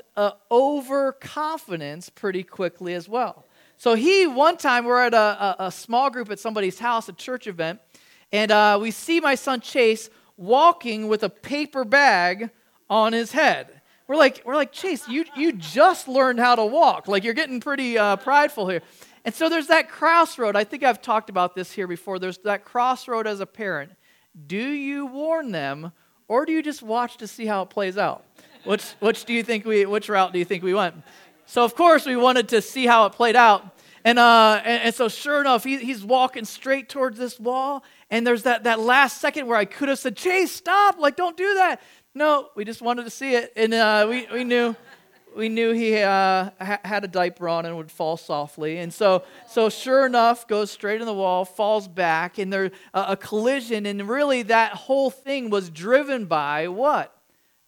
overconfidence 0.49 2.09
pretty 2.09 2.43
quickly 2.43 2.93
as 2.93 3.09
well. 3.09 3.45
So 3.77 3.95
he, 3.95 4.27
one 4.27 4.57
time, 4.57 4.85
we're 4.85 5.01
at 5.01 5.13
a, 5.13 5.17
a, 5.17 5.55
a 5.67 5.71
small 5.71 6.09
group 6.09 6.31
at 6.31 6.39
somebody's 6.39 6.79
house, 6.79 7.09
a 7.09 7.13
church 7.13 7.47
event, 7.47 7.79
and 8.31 8.51
uh, 8.51 8.77
we 8.81 8.91
see 8.91 9.19
my 9.19 9.35
son 9.35 9.61
Chase 9.61 10.09
walking 10.37 11.07
with 11.07 11.23
a 11.23 11.29
paper 11.29 11.83
bag 11.83 12.49
on 12.89 13.13
his 13.13 13.31
head. 13.31 13.81
We're 14.07 14.15
like, 14.15 14.41
we're 14.45 14.55
like 14.55 14.71
Chase, 14.71 15.07
you, 15.07 15.25
you 15.35 15.53
just 15.53 16.07
learned 16.07 16.39
how 16.39 16.55
to 16.55 16.65
walk. 16.65 17.07
Like, 17.07 17.23
you're 17.23 17.33
getting 17.33 17.59
pretty 17.59 17.97
uh, 17.97 18.15
prideful 18.17 18.67
here. 18.67 18.81
And 19.25 19.33
so 19.33 19.49
there's 19.49 19.67
that 19.67 19.89
crossroad. 19.89 20.55
I 20.55 20.63
think 20.63 20.83
I've 20.83 21.01
talked 21.01 21.29
about 21.29 21.55
this 21.55 21.71
here 21.71 21.87
before. 21.87 22.19
There's 22.19 22.37
that 22.39 22.65
crossroad 22.65 23.27
as 23.27 23.39
a 23.39 23.45
parent 23.45 23.91
do 24.47 24.57
you 24.57 25.05
warn 25.05 25.51
them 25.51 25.91
or 26.27 26.45
do 26.45 26.51
you 26.51 26.63
just 26.63 26.81
watch 26.81 27.17
to 27.17 27.27
see 27.27 27.45
how 27.45 27.61
it 27.61 27.69
plays 27.69 27.97
out? 27.97 28.25
Which, 28.63 28.83
which 28.99 29.25
do 29.25 29.33
you 29.33 29.43
think 29.43 29.65
we, 29.65 29.85
which 29.85 30.09
route 30.09 30.33
do 30.33 30.39
you 30.39 30.45
think 30.45 30.63
we 30.63 30.73
went? 30.73 30.95
So 31.45 31.63
of 31.63 31.75
course 31.75 32.05
we 32.05 32.15
wanted 32.15 32.49
to 32.49 32.61
see 32.61 32.85
how 32.85 33.05
it 33.05 33.13
played 33.13 33.35
out. 33.35 33.65
And, 34.05 34.19
uh, 34.19 34.61
and, 34.65 34.83
and 34.83 34.95
so 34.95 35.07
sure 35.07 35.39
enough, 35.39 35.63
he, 35.63 35.77
he's 35.77 36.03
walking 36.03 36.45
straight 36.45 36.89
towards 36.89 37.17
this 37.17 37.39
wall. 37.39 37.83
And 38.09 38.27
there's 38.27 38.43
that, 38.43 38.63
that 38.65 38.79
last 38.79 39.21
second 39.21 39.47
where 39.47 39.57
I 39.57 39.65
could 39.65 39.89
have 39.89 39.99
said, 39.99 40.17
Chase, 40.17 40.51
stop, 40.51 40.99
like 40.99 41.15
don't 41.15 41.37
do 41.37 41.53
that. 41.55 41.81
No, 42.13 42.49
we 42.55 42.65
just 42.65 42.81
wanted 42.81 43.03
to 43.03 43.09
see 43.09 43.33
it. 43.33 43.53
And 43.55 43.73
uh, 43.73 44.05
we, 44.09 44.27
we 44.31 44.43
knew 44.43 44.75
we 45.35 45.49
knew 45.49 45.73
he 45.73 45.97
uh, 45.97 46.49
had 46.59 47.03
a 47.03 47.07
diaper 47.07 47.49
on 47.49 47.65
and 47.65 47.75
would 47.77 47.91
fall 47.91 48.17
softly. 48.17 48.77
And 48.77 48.93
so, 48.93 49.23
so 49.49 49.69
sure 49.69 50.05
enough, 50.05 50.47
goes 50.47 50.71
straight 50.71 51.01
in 51.01 51.07
the 51.07 51.13
wall, 51.13 51.45
falls 51.45 51.87
back, 51.87 52.37
and 52.37 52.51
there's 52.51 52.71
a, 52.93 53.05
a 53.09 53.17
collision. 53.17 53.85
And 53.85 54.07
really, 54.07 54.43
that 54.43 54.73
whole 54.73 55.09
thing 55.09 55.49
was 55.49 55.69
driven 55.69 56.25
by 56.25 56.67
what? 56.67 57.15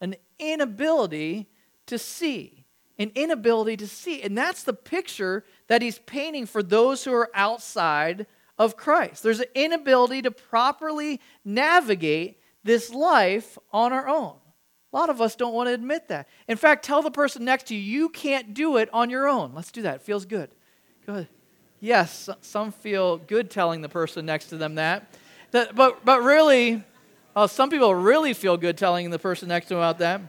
An 0.00 0.16
inability 0.38 1.48
to 1.86 1.98
see. 1.98 2.55
An 2.98 3.12
inability 3.14 3.76
to 3.78 3.86
see. 3.86 4.22
And 4.22 4.36
that's 4.36 4.62
the 4.62 4.72
picture 4.72 5.44
that 5.68 5.82
he's 5.82 5.98
painting 5.98 6.46
for 6.46 6.62
those 6.62 7.04
who 7.04 7.12
are 7.12 7.30
outside 7.34 8.26
of 8.58 8.76
Christ. 8.76 9.22
There's 9.22 9.40
an 9.40 9.46
inability 9.54 10.22
to 10.22 10.30
properly 10.30 11.20
navigate 11.44 12.40
this 12.64 12.90
life 12.90 13.58
on 13.72 13.92
our 13.92 14.08
own. 14.08 14.34
A 14.92 14.96
lot 14.96 15.10
of 15.10 15.20
us 15.20 15.36
don't 15.36 15.52
want 15.52 15.68
to 15.68 15.74
admit 15.74 16.08
that. 16.08 16.26
In 16.48 16.56
fact, 16.56 16.84
tell 16.84 17.02
the 17.02 17.10
person 17.10 17.44
next 17.44 17.66
to 17.66 17.74
you, 17.74 17.80
you 17.82 18.08
can't 18.08 18.54
do 18.54 18.78
it 18.78 18.88
on 18.94 19.10
your 19.10 19.28
own. 19.28 19.52
Let's 19.54 19.70
do 19.70 19.82
that. 19.82 19.96
It 19.96 20.02
feels 20.02 20.24
good. 20.24 20.50
Good. 21.04 21.28
Yes, 21.80 22.30
some 22.40 22.72
feel 22.72 23.18
good 23.18 23.50
telling 23.50 23.82
the 23.82 23.88
person 23.90 24.24
next 24.24 24.46
to 24.46 24.56
them 24.56 24.76
that. 24.76 25.14
but, 25.50 26.02
but 26.04 26.22
really, 26.22 26.82
some 27.46 27.68
people 27.68 27.94
really 27.94 28.32
feel 28.32 28.56
good 28.56 28.78
telling 28.78 29.10
the 29.10 29.18
person 29.18 29.48
next 29.48 29.66
to 29.66 29.74
them 29.74 29.78
about 29.78 29.98
that. 29.98 30.22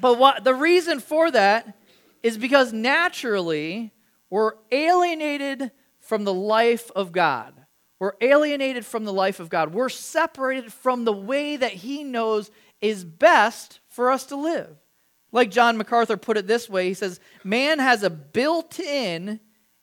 But 0.00 0.16
what, 0.16 0.44
the 0.44 0.54
reason 0.54 1.00
for 1.00 1.30
that 1.32 1.74
is 2.22 2.38
because 2.38 2.72
naturally 2.72 3.92
we're 4.30 4.52
alienated 4.70 5.70
from 6.00 6.24
the 6.24 6.34
life 6.34 6.90
of 6.94 7.12
God. 7.12 7.54
We're 7.98 8.14
alienated 8.20 8.86
from 8.86 9.04
the 9.04 9.12
life 9.12 9.40
of 9.40 9.48
God. 9.48 9.74
We're 9.74 9.88
separated 9.88 10.72
from 10.72 11.04
the 11.04 11.12
way 11.12 11.56
that 11.56 11.72
He 11.72 12.04
knows 12.04 12.50
is 12.80 13.04
best 13.04 13.80
for 13.88 14.10
us 14.10 14.24
to 14.26 14.36
live. 14.36 14.76
Like 15.32 15.50
John 15.50 15.76
MacArthur 15.76 16.16
put 16.16 16.36
it 16.36 16.46
this 16.46 16.70
way 16.70 16.88
he 16.88 16.94
says, 16.94 17.20
Man 17.44 17.78
has 17.78 18.02
a 18.02 18.10
built 18.10 18.80
in 18.80 19.40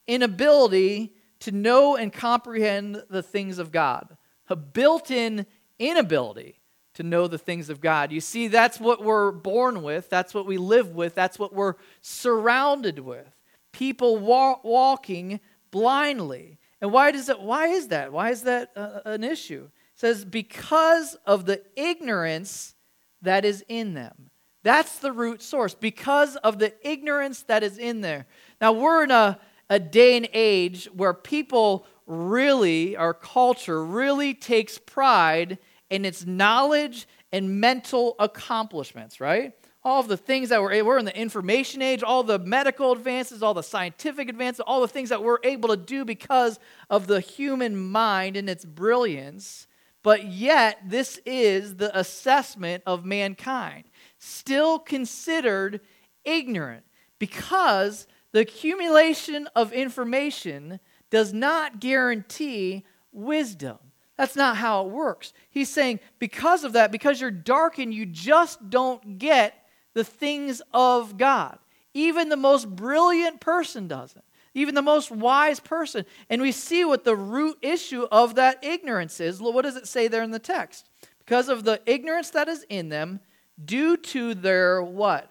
inability 0.08 1.14
to 1.42 1.52
know 1.52 1.96
and 1.96 2.12
comprehend 2.12 3.04
the 3.10 3.22
things 3.22 3.60
of 3.60 3.72
God, 3.72 4.18
a 4.50 4.56
built 4.56 5.12
in 5.12 5.46
inability 5.78 6.62
to 6.96 7.04
know 7.04 7.28
the 7.28 7.38
things 7.38 7.70
of 7.70 7.82
God. 7.82 8.12
You 8.12 8.22
see, 8.22 8.48
that's 8.48 8.80
what 8.80 9.04
we're 9.04 9.32
born 9.32 9.84
with, 9.84 10.10
that's 10.10 10.34
what 10.34 10.46
we 10.46 10.58
live 10.58 10.96
with, 10.96 11.16
that's 11.16 11.38
what 11.38 11.54
we're 11.54 11.76
surrounded 12.02 13.00
with. 13.00 13.28
People 13.72 14.18
wa- 14.18 14.60
walking 14.64 15.40
blindly. 15.72 16.58
And 16.82 16.92
why 16.92 17.12
does 17.12 17.30
it 17.30 17.40
why 17.40 17.68
is 17.68 17.90
that? 17.90 18.12
Why 18.12 18.30
is 18.30 18.44
that 18.44 18.72
uh, 18.76 19.02
an 19.06 19.24
issue? 19.24 19.70
It 19.94 20.00
says 20.00 20.26
because 20.26 21.16
of 21.26 21.46
the 21.46 21.62
ignorance 21.76 22.76
that 23.22 23.46
is 23.46 23.64
in 23.68 23.94
them. 23.94 24.30
That's 24.64 24.98
the 24.98 25.12
root 25.12 25.42
source 25.44 25.76
because 25.76 26.38
of 26.38 26.58
the 26.58 26.74
ignorance 26.82 27.44
that 27.44 27.64
is 27.64 27.78
in 27.78 28.02
there. 28.02 28.26
Now, 28.60 28.72
we're 28.72 29.04
in 29.04 29.12
a, 29.12 29.40
a 29.70 29.80
day 29.80 30.18
and 30.18 30.28
age 30.34 30.86
where 30.94 31.14
people 31.14 31.86
really, 32.08 32.96
our 32.96 33.14
culture 33.14 33.86
really 33.86 34.34
takes 34.34 34.78
pride 34.78 35.60
in 35.90 36.06
its 36.06 36.26
knowledge 36.26 37.08
and 37.32 37.60
mental 37.60 38.16
accomplishments, 38.20 39.20
right? 39.20 39.54
All 39.84 40.00
of 40.00 40.08
the 40.08 40.18
things 40.18 40.50
that 40.50 40.62
we're, 40.62 40.84
we're 40.84 40.98
in 40.98 41.06
the 41.06 41.18
information 41.18 41.82
age, 41.82 42.02
all 42.02 42.24
the 42.24 42.40
medical 42.40 42.92
advances, 42.92 43.44
all 43.44 43.54
the 43.54 43.62
scientific 43.62 44.30
advances, 44.30 44.62
all 44.62 44.82
the 44.82 44.88
things 44.88 45.10
that 45.10 45.24
we're 45.24 45.38
able 45.44 45.70
to 45.70 45.78
do 45.78 46.06
because 46.06 46.60
of 46.90 47.08
the 47.08 47.20
human 47.20 47.78
mind 47.78 48.36
and 48.36 48.50
its 48.50 48.66
brilliance. 48.66 49.68
But 50.02 50.26
yet, 50.26 50.80
this 50.88 51.20
is 51.26 51.76
the 51.76 51.98
assessment 51.98 52.84
of 52.86 53.06
mankind, 53.06 53.86
still 54.18 54.80
considered 54.80 55.82
ignorant 56.24 56.86
because 57.20 58.08
the 58.32 58.42
accumulation 58.42 59.48
of 59.56 59.72
information 59.72 60.80
does 61.10 61.34
not 61.34 61.80
guarantee 61.80 62.86
wisdom. 63.12 63.78
That's 64.18 64.36
not 64.36 64.58
how 64.58 64.86
it 64.86 64.92
works. 64.92 65.34
He's 65.50 65.70
saying, 65.70 66.00
because 66.20 66.64
of 66.64 66.74
that, 66.74 66.92
because 66.92 67.20
you're 67.20 67.32
darkened, 67.32 67.94
you 67.94 68.06
just 68.06 68.70
don't 68.70 69.18
get 69.18 69.54
the 69.94 70.04
things 70.04 70.62
of 70.74 71.18
God. 71.18 71.58
Even 71.94 72.30
the 72.30 72.38
most 72.38 72.70
brilliant 72.74 73.40
person 73.42 73.88
doesn't 73.88 74.24
even 74.56 74.74
the 74.74 74.82
most 74.82 75.12
wise 75.12 75.60
person. 75.60 76.06
And 76.30 76.42
we 76.42 76.52
see 76.52 76.86
what 76.86 77.04
the 77.04 77.16
root 77.16 77.58
issue 77.62 78.08
of 78.12 78.36
that 78.36 78.64
ignorance 78.64 79.20
is. 79.20 79.40
What 79.40 79.62
does 79.64 79.76
it 79.76 79.88
say 79.88 80.08
there 80.08 80.24
in 80.24 80.32
the 80.32 80.40
text? 80.40 80.90
Because 81.20 81.50
of 81.50 81.66
the 81.66 81.82
ignorance 81.86 82.32
that 82.32 82.48
is 82.48 82.66
in 82.70 82.90
them, 82.90 83.20
due 83.64 83.98
to 83.98 84.34
their 84.34 84.82
what? 84.82 85.30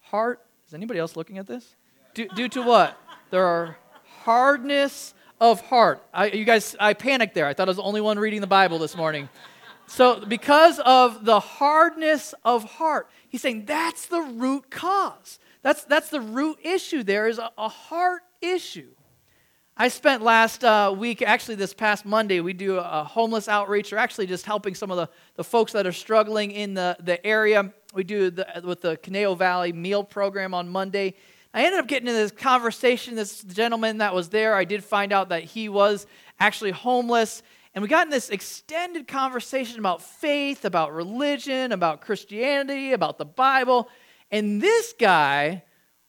Heart. 0.00 0.40
Is 0.66 0.74
anybody 0.74 0.98
else 0.98 1.14
looking 1.14 1.38
at 1.38 1.46
this? 1.46 1.76
Due, 2.14 2.28
due 2.28 2.48
to 2.48 2.62
what? 2.62 2.98
Their 3.30 3.76
hardness 4.24 5.14
of 5.40 5.60
heart. 5.62 6.02
I, 6.12 6.26
you 6.28 6.44
guys, 6.44 6.76
I 6.80 6.94
panicked 6.94 7.34
there. 7.34 7.46
I 7.46 7.54
thought 7.54 7.68
I 7.68 7.70
was 7.70 7.76
the 7.76 7.82
only 7.82 8.00
one 8.00 8.18
reading 8.18 8.40
the 8.40 8.46
Bible 8.46 8.78
this 8.78 8.96
morning. 8.96 9.28
So, 9.86 10.24
because 10.24 10.80
of 10.80 11.24
the 11.24 11.38
hardness 11.38 12.34
of 12.44 12.64
heart, 12.64 13.08
he's 13.28 13.42
saying 13.42 13.66
that's 13.66 14.06
the 14.06 14.20
root 14.20 14.70
cause. 14.70 15.38
That's, 15.62 15.84
that's 15.84 16.10
the 16.10 16.20
root 16.20 16.58
issue 16.62 17.02
there 17.02 17.28
is 17.28 17.38
a, 17.38 17.50
a 17.56 17.68
heart 17.68 18.22
issue. 18.40 18.88
I 19.76 19.88
spent 19.88 20.22
last 20.22 20.64
uh, 20.64 20.94
week, 20.96 21.20
actually 21.20 21.56
this 21.56 21.74
past 21.74 22.06
Monday, 22.06 22.40
we 22.40 22.54
do 22.54 22.78
a 22.78 23.04
homeless 23.04 23.46
outreach, 23.46 23.92
or 23.92 23.98
actually 23.98 24.26
just 24.26 24.46
helping 24.46 24.74
some 24.74 24.90
of 24.90 24.96
the, 24.96 25.08
the 25.34 25.44
folks 25.44 25.72
that 25.72 25.86
are 25.86 25.92
struggling 25.92 26.50
in 26.50 26.72
the, 26.72 26.96
the 27.00 27.24
area 27.26 27.72
we 27.92 28.02
do 28.02 28.30
the, 28.30 28.46
with 28.64 28.80
the 28.80 28.96
Conejo 28.96 29.34
Valley 29.34 29.72
meal 29.72 30.02
program 30.02 30.54
on 30.54 30.68
Monday. 30.68 31.14
I 31.56 31.64
ended 31.64 31.80
up 31.80 31.86
getting 31.86 32.06
into 32.06 32.20
this 32.20 32.32
conversation. 32.32 33.14
This 33.14 33.42
gentleman 33.42 33.98
that 33.98 34.14
was 34.14 34.28
there, 34.28 34.54
I 34.54 34.64
did 34.64 34.84
find 34.84 35.10
out 35.10 35.30
that 35.30 35.42
he 35.42 35.70
was 35.70 36.06
actually 36.38 36.72
homeless. 36.72 37.42
And 37.74 37.80
we 37.80 37.88
got 37.88 38.06
in 38.06 38.10
this 38.10 38.28
extended 38.28 39.08
conversation 39.08 39.78
about 39.78 40.02
faith, 40.02 40.66
about 40.66 40.92
religion, 40.92 41.72
about 41.72 42.02
Christianity, 42.02 42.92
about 42.92 43.16
the 43.16 43.24
Bible. 43.24 43.88
And 44.30 44.60
this 44.60 44.92
guy 44.98 45.62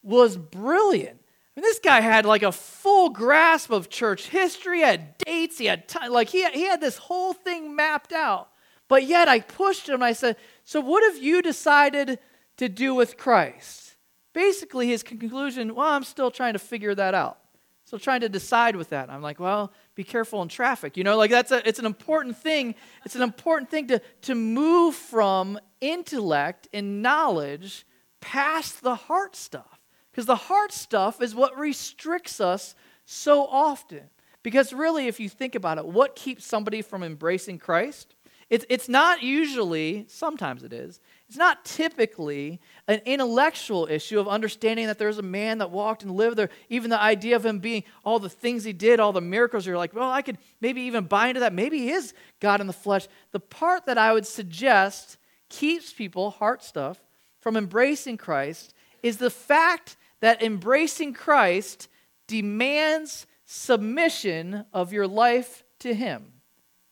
was 0.03 0.35
brilliant. 0.35 1.17
I 1.55 1.59
mean, 1.59 1.63
this 1.63 1.79
guy 1.79 2.01
had 2.01 2.25
like 2.25 2.43
a 2.43 2.51
full 2.51 3.11
grasp 3.11 3.71
of 3.71 3.89
church 3.89 4.27
history, 4.27 4.81
had 4.81 5.17
dates, 5.17 5.57
he 5.57 5.67
had 5.67 5.87
time, 5.87 6.11
like 6.11 6.27
he, 6.27 6.45
he 6.49 6.63
had 6.63 6.81
this 6.81 6.97
whole 6.97 7.31
thing 7.31 7.73
mapped 7.73 8.11
out. 8.11 8.49
But 8.89 9.05
yet 9.05 9.29
I 9.29 9.39
pushed 9.39 9.87
him 9.87 9.95
and 9.95 10.03
I 10.03 10.11
said, 10.11 10.35
So 10.65 10.81
what 10.81 11.09
have 11.09 11.23
you 11.23 11.41
decided 11.41 12.19
to 12.57 12.67
do 12.67 12.93
with 12.93 13.15
Christ? 13.15 13.86
Basically, 14.33 14.87
his 14.87 15.03
conclusion, 15.03 15.75
Well, 15.75 15.87
I'm 15.87 16.03
still 16.03 16.31
trying 16.31 16.53
to 16.53 16.59
figure 16.59 16.95
that 16.95 17.13
out. 17.13 17.39
Still 17.85 17.99
trying 17.99 18.21
to 18.21 18.29
decide 18.29 18.75
with 18.75 18.89
that. 18.89 19.09
I'm 19.09 19.21
like, 19.21 19.39
Well, 19.39 19.71
be 19.95 20.03
careful 20.03 20.41
in 20.41 20.47
traffic. 20.47 20.97
You 20.97 21.03
know, 21.03 21.17
like 21.17 21.31
that's 21.31 21.51
a, 21.51 21.67
it's 21.67 21.79
an 21.79 21.85
important 21.85 22.37
thing. 22.37 22.75
It's 23.05 23.15
an 23.15 23.21
important 23.21 23.69
thing 23.69 23.87
to, 23.87 24.01
to 24.23 24.35
move 24.35 24.95
from 24.95 25.59
intellect 25.81 26.67
and 26.73 27.01
knowledge 27.01 27.85
past 28.19 28.81
the 28.81 28.95
heart 28.95 29.35
stuff. 29.35 29.79
Because 30.11 30.25
the 30.25 30.35
heart 30.35 30.71
stuff 30.71 31.21
is 31.21 31.35
what 31.35 31.57
restricts 31.57 32.41
us 32.41 32.75
so 33.05 33.45
often. 33.45 34.09
Because 34.43 34.73
really, 34.73 35.07
if 35.07 35.19
you 35.19 35.29
think 35.29 35.55
about 35.55 35.77
it, 35.77 35.85
what 35.85 36.15
keeps 36.15 36.45
somebody 36.45 36.81
from 36.81 37.03
embracing 37.03 37.59
Christ? 37.59 38.15
It's, 38.49 38.65
it's 38.69 38.87
not 38.87 39.21
usually, 39.21 40.05
sometimes 40.07 40.63
it 40.63 40.73
is, 40.73 40.99
it's 41.27 41.37
not 41.37 41.65
typically 41.65 42.61
an 42.87 43.01
intellectual 43.05 43.85
issue 43.89 44.17
of 44.17 44.29
understanding 44.29 44.87
that 44.87 44.97
there's 44.97 45.17
a 45.17 45.23
man 45.23 45.57
that 45.57 45.71
walked 45.71 46.03
and 46.03 46.11
lived 46.11 46.37
there. 46.37 46.49
Even 46.69 46.89
the 46.89 47.01
idea 47.01 47.35
of 47.35 47.45
him 47.45 47.59
being 47.59 47.83
all 48.05 48.17
the 48.17 48.29
things 48.29 48.63
he 48.63 48.71
did, 48.71 49.01
all 49.01 49.11
the 49.11 49.19
miracles, 49.19 49.65
you're 49.65 49.77
like, 49.77 49.93
well, 49.93 50.09
I 50.09 50.21
could 50.21 50.37
maybe 50.61 50.81
even 50.83 51.03
buy 51.03 51.27
into 51.27 51.41
that. 51.41 51.53
Maybe 51.53 51.79
he 51.79 51.91
is 51.91 52.13
God 52.39 52.61
in 52.61 52.67
the 52.67 52.73
flesh. 52.73 53.07
The 53.31 53.41
part 53.41 53.87
that 53.87 53.97
I 53.97 54.13
would 54.13 54.25
suggest 54.25 55.17
keeps 55.49 55.91
people, 55.91 56.29
heart 56.29 56.63
stuff, 56.63 57.03
from 57.41 57.57
embracing 57.57 58.17
Christ 58.17 58.73
is 59.03 59.17
the 59.17 59.29
fact 59.29 59.97
that 60.21 60.41
embracing 60.41 61.13
Christ 61.13 61.89
demands 62.27 63.27
submission 63.45 64.65
of 64.73 64.93
your 64.93 65.07
life 65.07 65.65
to 65.79 65.93
him. 65.93 66.33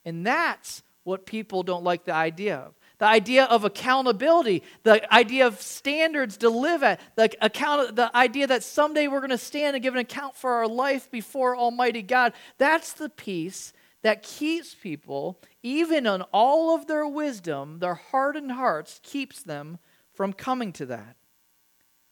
And 0.04 0.26
that's 0.26 0.84
what 1.04 1.26
people 1.26 1.64
don't 1.64 1.84
like 1.84 2.04
the 2.04 2.14
idea 2.14 2.58
of. 2.58 2.74
The 2.98 3.06
idea 3.06 3.46
of 3.46 3.64
accountability, 3.66 4.64
the 4.84 5.14
idea 5.14 5.48
of 5.48 5.62
standards 5.62 6.38
to 6.38 6.50
live 6.50 6.82
at, 6.82 7.00
the, 7.16 7.30
account, 7.42 7.96
the 7.96 8.16
idea 8.16 8.48
that 8.48 8.64
someday 8.64 9.08
we're 9.08 9.20
going 9.20 9.30
to 9.32 9.38
stand 9.38 9.76
and 9.76 9.84
give 9.84 9.94
an 9.94 10.00
account 10.00 10.36
for 10.36 10.52
our 10.52 10.68
life 10.68 11.12
before 11.12 11.58
Almighty 11.58 12.02
God. 12.02 12.34
That's 12.58 12.94
the 12.94 13.10
piece 13.10 13.74
that 14.02 14.24
keeps 14.24 14.76
people, 14.76 15.42
even 15.64 16.06
on 16.06 16.22
all 16.32 16.76
of 16.76 16.88
their 16.88 17.08
wisdom, 17.08 17.80
their 17.80 17.96
hardened 17.96 18.52
hearts, 18.52 19.00
keeps 19.04 19.44
them 19.44 19.80
from 20.14 20.32
coming 20.32 20.72
to 20.74 20.86
that. 20.86 21.16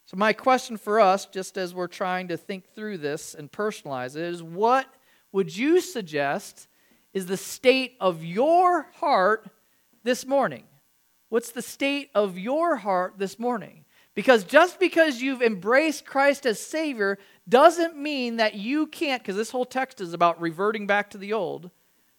So, 0.06 0.18
my 0.18 0.34
question 0.34 0.78
for 0.78 1.00
us, 1.00 1.25
just 1.28 1.58
as 1.58 1.74
we're 1.74 1.88
trying 1.88 2.28
to 2.28 2.38
think 2.38 2.74
through 2.75 2.98
this 2.98 3.34
and 3.36 3.52
personalize 3.52 4.16
it, 4.16 4.24
is 4.24 4.44
what 4.44 4.88
would 5.32 5.56
you 5.56 5.82
suggest 5.82 6.68
is 7.13 7.28
the 7.28 7.38
state 7.38 7.96
of 8.00 8.24
your 8.24 8.88
heart 8.96 9.48
this 10.04 10.25
morning? 10.25 10.63
What's 11.34 11.50
the 11.50 11.63
state 11.63 12.12
of 12.13 12.38
your 12.38 12.75
heart 12.75 13.16
this 13.18 13.40
morning? 13.40 13.86
Because 14.13 14.44
just 14.44 14.80
because 14.80 15.20
you've 15.20 15.42
embraced 15.42 16.06
Christ 16.06 16.46
as 16.46 16.60
Savior 16.60 17.18
doesn't 17.50 17.98
mean 17.98 18.36
that 18.36 18.54
you 18.54 18.86
can't, 18.86 19.20
because 19.20 19.36
this 19.36 19.50
whole 19.50 19.66
text 19.66 20.00
is 20.00 20.13
about 20.13 20.40
reverting 20.40 20.86
back 20.86 21.10
to 21.10 21.18
the 21.18 21.34
old, 21.34 21.72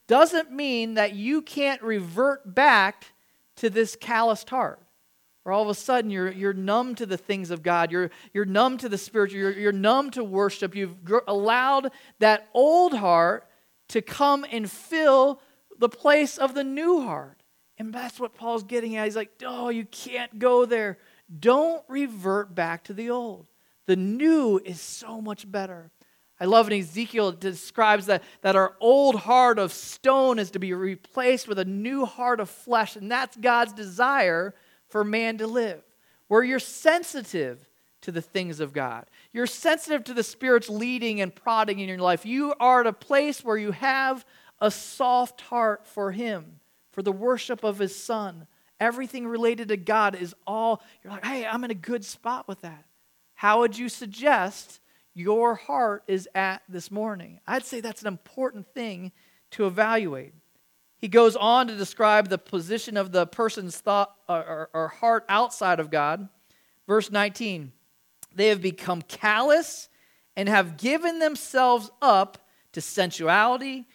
doesn't 0.08 0.50
mean 0.50 0.94
that 0.94 1.12
you 1.12 1.42
can't 1.42 1.80
revert 1.80 2.56
back 2.56 3.12
to 3.54 3.70
this 3.70 3.94
calloused 3.94 4.50
heart. 4.50 4.80
Or 5.44 5.52
all 5.52 5.62
of 5.62 5.68
a 5.68 5.74
sudden 5.74 6.10
you're, 6.10 6.32
you're 6.32 6.52
numb 6.52 6.96
to 6.96 7.06
the 7.06 7.16
things 7.16 7.52
of 7.52 7.62
God. 7.62 7.92
You're, 7.92 8.10
you're 8.32 8.44
numb 8.44 8.78
to 8.78 8.88
the 8.88 8.98
spiritual. 8.98 9.38
You're, 9.38 9.52
you're 9.52 9.70
numb 9.70 10.10
to 10.10 10.24
worship. 10.24 10.74
You've 10.74 11.04
gr- 11.04 11.18
allowed 11.28 11.92
that 12.18 12.48
old 12.52 12.94
heart 12.94 13.46
to 13.90 14.02
come 14.02 14.44
and 14.50 14.68
fill 14.68 15.40
the 15.78 15.88
place 15.88 16.36
of 16.36 16.54
the 16.54 16.64
new 16.64 17.02
heart. 17.02 17.43
And 17.78 17.92
that's 17.92 18.20
what 18.20 18.34
Paul's 18.34 18.62
getting 18.62 18.96
at. 18.96 19.04
He's 19.04 19.16
like, 19.16 19.32
oh, 19.44 19.68
you 19.68 19.84
can't 19.84 20.38
go 20.38 20.64
there. 20.64 20.98
Don't 21.40 21.82
revert 21.88 22.54
back 22.54 22.84
to 22.84 22.92
the 22.92 23.10
old. 23.10 23.48
The 23.86 23.96
new 23.96 24.60
is 24.64 24.80
so 24.80 25.20
much 25.20 25.50
better. 25.50 25.90
I 26.40 26.46
love 26.46 26.70
in 26.70 26.78
Ezekiel, 26.78 27.32
describes 27.32 28.06
that, 28.06 28.22
that 28.42 28.56
our 28.56 28.74
old 28.80 29.14
heart 29.14 29.58
of 29.58 29.72
stone 29.72 30.38
is 30.38 30.50
to 30.52 30.58
be 30.58 30.72
replaced 30.72 31.46
with 31.46 31.58
a 31.58 31.64
new 31.64 32.04
heart 32.04 32.40
of 32.40 32.50
flesh. 32.50 32.96
And 32.96 33.10
that's 33.10 33.36
God's 33.36 33.72
desire 33.72 34.54
for 34.88 35.04
man 35.04 35.38
to 35.38 35.46
live, 35.46 35.82
where 36.28 36.42
you're 36.42 36.58
sensitive 36.58 37.68
to 38.02 38.12
the 38.12 38.20
things 38.20 38.60
of 38.60 38.72
God. 38.72 39.06
You're 39.32 39.46
sensitive 39.46 40.04
to 40.04 40.14
the 40.14 40.22
Spirit's 40.22 40.68
leading 40.68 41.20
and 41.20 41.34
prodding 41.34 41.78
in 41.78 41.88
your 41.88 41.98
life. 41.98 42.26
You 42.26 42.54
are 42.60 42.80
at 42.80 42.86
a 42.86 42.92
place 42.92 43.42
where 43.42 43.56
you 43.56 43.72
have 43.72 44.26
a 44.60 44.70
soft 44.70 45.40
heart 45.40 45.86
for 45.86 46.12
Him, 46.12 46.60
for 46.94 47.02
the 47.02 47.12
worship 47.12 47.64
of 47.64 47.78
His 47.78 47.94
Son. 47.94 48.46
Everything 48.80 49.26
related 49.26 49.68
to 49.68 49.76
God 49.76 50.14
is 50.14 50.34
all, 50.46 50.82
you're 51.02 51.12
like, 51.12 51.24
hey, 51.24 51.44
I'm 51.46 51.64
in 51.64 51.70
a 51.70 51.74
good 51.74 52.04
spot 52.04 52.48
with 52.48 52.60
that. 52.62 52.84
How 53.34 53.60
would 53.60 53.76
you 53.76 53.88
suggest 53.88 54.80
your 55.12 55.54
heart 55.54 56.04
is 56.06 56.28
at 56.34 56.62
this 56.68 56.90
morning? 56.90 57.40
I'd 57.46 57.64
say 57.64 57.80
that's 57.80 58.02
an 58.02 58.08
important 58.08 58.66
thing 58.74 59.12
to 59.52 59.66
evaluate. 59.66 60.34
He 60.98 61.08
goes 61.08 61.36
on 61.36 61.66
to 61.66 61.76
describe 61.76 62.28
the 62.28 62.38
position 62.38 62.96
of 62.96 63.12
the 63.12 63.26
person's 63.26 63.76
thought 63.76 64.14
or, 64.28 64.70
or, 64.72 64.88
heart 64.88 65.24
outside 65.28 65.78
of 65.78 65.90
God. 65.90 66.28
Verse 66.86 67.10
19 67.10 67.72
they 68.34 68.48
have 68.48 68.62
become 68.62 69.02
callous 69.02 69.88
and 70.34 70.48
have 70.48 70.76
given 70.76 71.20
themselves 71.20 71.90
up 72.02 72.48
to 72.72 72.80
sensuality, 72.80 73.86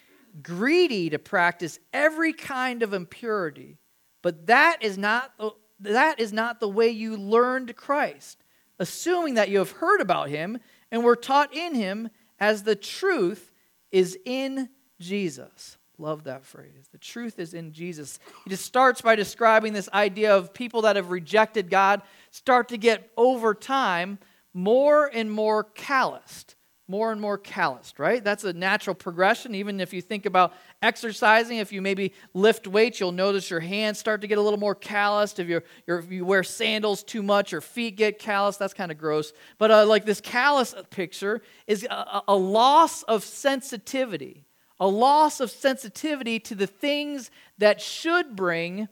greedy 0.42 1.10
to 1.10 1.18
practice 1.18 1.78
every 1.92 2.32
kind 2.32 2.82
of 2.82 2.92
impurity. 2.92 3.78
But 4.22 4.46
that 4.46 4.82
is 4.82 4.98
not, 4.98 5.32
that 5.80 6.20
is 6.20 6.32
not 6.32 6.60
the 6.60 6.68
way 6.68 6.88
you 6.88 7.16
learned 7.16 7.76
Christ, 7.76 8.42
assuming 8.78 9.34
that 9.34 9.48
you 9.48 9.58
have 9.58 9.72
heard 9.72 10.00
about 10.00 10.28
him 10.28 10.58
and 10.90 11.04
were 11.04 11.16
taught 11.16 11.54
in 11.54 11.74
him 11.74 12.10
as 12.38 12.62
the 12.62 12.76
truth 12.76 13.52
is 13.90 14.18
in 14.24 14.68
Jesus. 14.98 15.78
Love 15.98 16.24
that 16.24 16.46
phrase. 16.46 16.88
The 16.92 16.98
truth 16.98 17.38
is 17.38 17.52
in 17.52 17.72
Jesus. 17.72 18.18
He 18.44 18.50
just 18.50 18.64
starts 18.64 19.02
by 19.02 19.16
describing 19.16 19.74
this 19.74 19.88
idea 19.92 20.34
of 20.34 20.54
people 20.54 20.82
that 20.82 20.96
have 20.96 21.10
rejected 21.10 21.68
God 21.68 22.00
start 22.30 22.68
to 22.70 22.78
get 22.78 23.10
over 23.18 23.52
time 23.52 24.18
more 24.54 25.10
and 25.12 25.30
more 25.30 25.64
calloused. 25.64 26.56
More 26.90 27.12
and 27.12 27.20
more 27.20 27.38
calloused, 27.38 28.00
right? 28.00 28.24
That's 28.24 28.42
a 28.42 28.52
natural 28.52 28.94
progression. 28.94 29.54
Even 29.54 29.78
if 29.78 29.92
you 29.92 30.02
think 30.02 30.26
about 30.26 30.54
exercising, 30.82 31.58
if 31.58 31.70
you 31.70 31.80
maybe 31.80 32.12
lift 32.34 32.66
weights, 32.66 32.98
you'll 32.98 33.12
notice 33.12 33.48
your 33.48 33.60
hands 33.60 34.00
start 34.00 34.22
to 34.22 34.26
get 34.26 34.38
a 34.38 34.40
little 34.40 34.58
more 34.58 34.74
calloused. 34.74 35.38
If, 35.38 35.46
you're, 35.46 35.62
you're 35.86 36.00
if 36.00 36.10
you 36.10 36.24
wear 36.24 36.42
sandals 36.42 37.04
too 37.04 37.22
much, 37.22 37.52
your 37.52 37.60
feet 37.60 37.96
get 37.96 38.18
calloused. 38.18 38.58
That's 38.58 38.74
kind 38.74 38.90
of 38.90 38.98
gross. 38.98 39.32
But 39.56 39.70
uh, 39.70 39.86
like 39.86 40.04
this 40.04 40.20
callous 40.20 40.74
picture 40.90 41.42
is 41.68 41.84
a, 41.88 42.22
a 42.26 42.34
loss 42.34 43.04
of 43.04 43.22
sensitivity, 43.22 44.44
a 44.80 44.88
loss 44.88 45.38
of 45.38 45.52
sensitivity 45.52 46.40
to 46.40 46.56
the 46.56 46.66
things 46.66 47.30
that 47.58 47.80
should 47.80 48.34
bring 48.34 48.88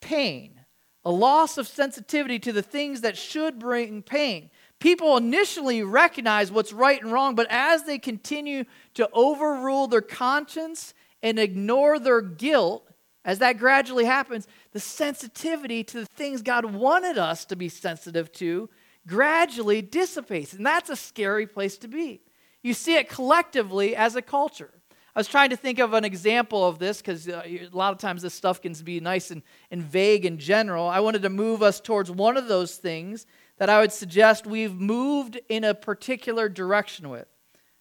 pain, 0.00 0.58
a 1.04 1.10
loss 1.10 1.58
of 1.58 1.68
sensitivity 1.68 2.38
to 2.38 2.52
the 2.54 2.62
things 2.62 3.02
that 3.02 3.18
should 3.18 3.58
bring 3.58 4.00
pain 4.00 4.48
people 4.82 5.16
initially 5.16 5.84
recognize 5.84 6.50
what's 6.50 6.72
right 6.72 7.00
and 7.00 7.12
wrong, 7.12 7.36
but 7.36 7.46
as 7.48 7.84
they 7.84 8.00
continue 8.00 8.64
to 8.94 9.08
overrule 9.12 9.86
their 9.86 10.00
conscience 10.00 10.92
and 11.22 11.38
ignore 11.38 12.00
their 12.00 12.20
guilt, 12.20 12.90
as 13.24 13.38
that 13.38 13.58
gradually 13.58 14.04
happens, 14.04 14.48
the 14.72 14.80
sensitivity 14.80 15.84
to 15.84 16.00
the 16.00 16.06
things 16.16 16.42
God 16.42 16.64
wanted 16.64 17.16
us 17.16 17.44
to 17.44 17.54
be 17.54 17.68
sensitive 17.68 18.32
to 18.32 18.68
gradually 19.06 19.82
dissipates. 19.82 20.52
And 20.52 20.66
that's 20.66 20.90
a 20.90 20.96
scary 20.96 21.46
place 21.46 21.78
to 21.78 21.86
be. 21.86 22.20
You 22.60 22.74
see 22.74 22.96
it 22.96 23.08
collectively 23.08 23.94
as 23.94 24.16
a 24.16 24.22
culture. 24.22 24.70
I 25.14 25.20
was 25.20 25.28
trying 25.28 25.50
to 25.50 25.56
think 25.56 25.78
of 25.78 25.92
an 25.92 26.04
example 26.04 26.66
of 26.66 26.80
this 26.80 26.98
because 26.98 27.28
uh, 27.28 27.42
a 27.46 27.68
lot 27.70 27.92
of 27.92 28.00
times 28.00 28.22
this 28.22 28.34
stuff 28.34 28.60
can 28.60 28.72
be 28.82 28.98
nice 28.98 29.30
and, 29.30 29.42
and 29.70 29.80
vague 29.80 30.26
in 30.26 30.38
general. 30.38 30.88
I 30.88 30.98
wanted 30.98 31.22
to 31.22 31.28
move 31.28 31.62
us 31.62 31.80
towards 31.80 32.10
one 32.10 32.36
of 32.36 32.48
those 32.48 32.74
things 32.76 33.26
that 33.58 33.70
I 33.70 33.80
would 33.80 33.92
suggest 33.92 34.46
we've 34.46 34.74
moved 34.74 35.40
in 35.48 35.64
a 35.64 35.74
particular 35.74 36.48
direction 36.48 37.08
with. 37.08 37.26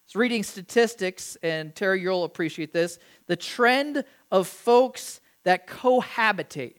So, 0.07 0.19
reading 0.19 0.43
statistics, 0.43 1.37
and 1.41 1.73
Terry, 1.73 2.01
you'll 2.01 2.25
appreciate 2.25 2.73
this 2.73 2.99
the 3.27 3.35
trend 3.35 4.03
of 4.31 4.47
folks 4.47 5.21
that 5.43 5.67
cohabitate. 5.67 6.75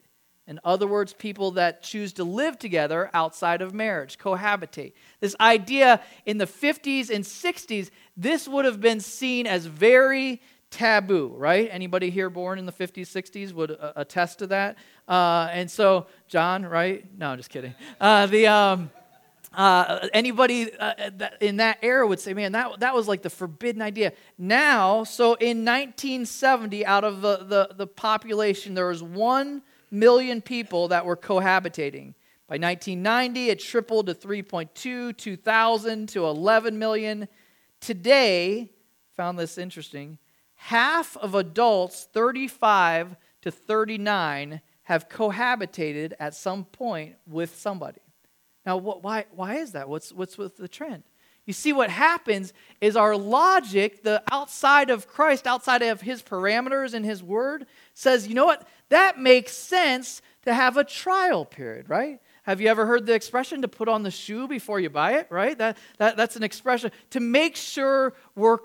In 0.46 0.58
other 0.64 0.86
words, 0.86 1.12
people 1.12 1.52
that 1.52 1.82
choose 1.82 2.12
to 2.14 2.24
live 2.24 2.58
together 2.58 3.10
outside 3.14 3.62
of 3.62 3.72
marriage, 3.72 4.18
cohabitate. 4.18 4.92
This 5.20 5.36
idea 5.40 6.02
in 6.26 6.38
the 6.38 6.46
50s 6.46 7.10
and 7.10 7.24
60s, 7.24 7.90
this 8.16 8.48
would 8.48 8.64
have 8.64 8.80
been 8.80 9.00
seen 9.00 9.46
as 9.46 9.66
very 9.66 10.42
taboo, 10.72 11.32
right? 11.36 11.68
Anybody 11.70 12.10
here 12.10 12.30
born 12.30 12.58
in 12.58 12.66
the 12.66 12.72
50s, 12.72 13.06
60s 13.06 13.52
would 13.52 13.70
uh, 13.70 13.92
attest 13.94 14.40
to 14.40 14.48
that. 14.48 14.76
Uh, 15.06 15.48
and 15.52 15.70
so, 15.70 16.06
John, 16.26 16.66
right? 16.66 17.06
No, 17.16 17.30
I'm 17.30 17.36
just 17.36 17.50
kidding. 17.50 17.74
Uh, 18.00 18.26
the. 18.26 18.48
Um, 18.48 18.90
uh, 19.54 20.08
anybody 20.14 20.72
uh, 20.78 21.10
in 21.42 21.58
that 21.58 21.76
era 21.82 22.06
would 22.06 22.18
say, 22.18 22.32
man, 22.32 22.52
that, 22.52 22.80
that 22.80 22.94
was 22.94 23.06
like 23.06 23.20
the 23.20 23.28
forbidden 23.28 23.82
idea. 23.82 24.14
Now, 24.38 25.04
so 25.04 25.34
in 25.34 25.58
1970, 25.58 26.86
out 26.86 27.04
of 27.04 27.20
the, 27.20 27.36
the, 27.44 27.74
the 27.76 27.86
population, 27.86 28.72
there 28.72 28.88
was 28.88 29.02
1 29.02 29.60
million 29.90 30.40
people 30.40 30.88
that 30.88 31.04
were 31.04 31.18
cohabitating. 31.18 32.14
By 32.48 32.56
1990, 32.56 33.50
it 33.50 33.60
tripled 33.60 34.06
to 34.06 34.14
3.2, 34.14 35.16
2000 35.16 36.08
to 36.08 36.24
11 36.24 36.78
million. 36.78 37.28
Today, 37.80 38.70
found 39.16 39.38
this 39.38 39.58
interesting, 39.58 40.18
half 40.66 41.16
of 41.16 41.34
adults 41.34 42.06
35 42.12 43.16
to 43.42 43.50
39 43.50 44.60
have 44.84 45.08
cohabitated 45.08 46.12
at 46.20 46.36
some 46.36 46.64
point 46.64 47.16
with 47.26 47.56
somebody. 47.56 48.00
Now, 48.64 48.76
what, 48.76 49.02
why, 49.02 49.24
why 49.34 49.56
is 49.56 49.72
that? 49.72 49.88
What's, 49.88 50.12
what's 50.12 50.38
with 50.38 50.56
the 50.56 50.68
trend? 50.68 51.02
You 51.46 51.52
see, 51.52 51.72
what 51.72 51.90
happens 51.90 52.52
is 52.80 52.96
our 52.96 53.16
logic, 53.16 54.04
the 54.04 54.22
outside 54.30 54.90
of 54.90 55.08
Christ, 55.08 55.48
outside 55.48 55.82
of 55.82 56.00
his 56.00 56.22
parameters 56.22 56.94
and 56.94 57.04
his 57.04 57.24
word, 57.24 57.66
says, 57.92 58.28
you 58.28 58.34
know 58.34 58.46
what? 58.46 58.68
That 58.90 59.18
makes 59.18 59.52
sense 59.52 60.22
to 60.44 60.54
have 60.54 60.76
a 60.76 60.84
trial 60.84 61.44
period, 61.44 61.88
right? 61.90 62.20
Have 62.44 62.60
you 62.60 62.68
ever 62.68 62.86
heard 62.86 63.06
the 63.06 63.14
expression 63.14 63.62
to 63.62 63.68
put 63.68 63.88
on 63.88 64.04
the 64.04 64.12
shoe 64.12 64.46
before 64.46 64.78
you 64.78 64.90
buy 64.90 65.14
it, 65.14 65.26
right? 65.28 65.58
That, 65.58 65.76
that, 65.98 66.16
that's 66.16 66.36
an 66.36 66.44
expression 66.44 66.92
to 67.10 67.18
make 67.18 67.56
sure 67.56 68.14
we're 68.36 68.58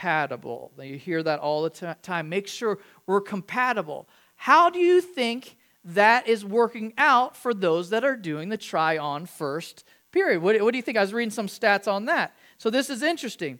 compatible. 0.00 0.72
You 0.80 0.96
hear 0.96 1.22
that 1.22 1.40
all 1.40 1.62
the 1.62 1.70
t- 1.70 1.86
time. 2.02 2.28
Make 2.28 2.46
sure 2.46 2.78
we're 3.06 3.20
compatible. 3.20 4.08
How 4.36 4.70
do 4.70 4.78
you 4.78 5.00
think 5.00 5.56
that 5.84 6.26
is 6.26 6.44
working 6.44 6.92
out 6.98 7.36
for 7.36 7.52
those 7.54 7.90
that 7.90 8.04
are 8.04 8.16
doing 8.16 8.48
the 8.48 8.56
try 8.56 8.98
on 8.98 9.26
first 9.26 9.84
period. 10.12 10.42
What, 10.42 10.60
what 10.60 10.72
do 10.72 10.76
you 10.76 10.82
think? 10.82 10.98
I 10.98 11.00
was 11.00 11.14
reading 11.14 11.30
some 11.30 11.46
stats 11.46 11.90
on 11.90 12.06
that. 12.06 12.34
So 12.58 12.68
this 12.68 12.90
is 12.90 13.02
interesting 13.02 13.58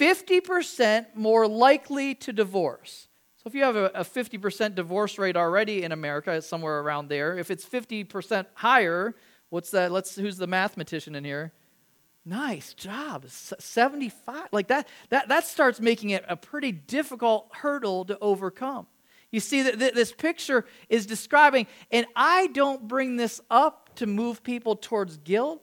50% 0.00 1.06
more 1.14 1.46
likely 1.46 2.14
to 2.16 2.32
divorce. 2.32 3.08
So 3.36 3.48
if 3.48 3.54
you 3.54 3.64
have 3.64 3.76
a, 3.76 3.86
a 3.86 4.04
50% 4.04 4.74
divorce 4.74 5.18
rate 5.18 5.36
already 5.36 5.82
in 5.82 5.92
America, 5.92 6.32
it's 6.32 6.46
somewhere 6.46 6.80
around 6.80 7.08
there. 7.08 7.36
If 7.36 7.50
it's 7.50 7.66
50% 7.66 8.46
higher, 8.54 9.14
what's 9.50 9.70
that? 9.72 9.92
Let's 9.92 10.16
who's 10.16 10.38
the 10.38 10.46
mathematician 10.46 11.14
in 11.14 11.24
here? 11.24 11.52
Nice 12.24 12.72
job. 12.74 13.24
75. 13.28 14.48
Like 14.52 14.68
that 14.68 14.86
that 15.08 15.28
that 15.28 15.44
starts 15.44 15.80
making 15.80 16.10
it 16.10 16.24
a 16.28 16.36
pretty 16.36 16.70
difficult 16.70 17.48
hurdle 17.52 18.04
to 18.04 18.18
overcome. 18.20 18.86
You 19.32 19.40
see 19.40 19.62
that 19.62 19.78
this 19.78 20.12
picture 20.12 20.66
is 20.88 21.06
describing, 21.06 21.66
and 21.90 22.06
I 22.14 22.48
don't 22.48 22.86
bring 22.86 23.16
this 23.16 23.40
up 23.50 23.96
to 23.96 24.06
move 24.06 24.42
people 24.42 24.76
towards 24.76 25.16
guilt. 25.16 25.62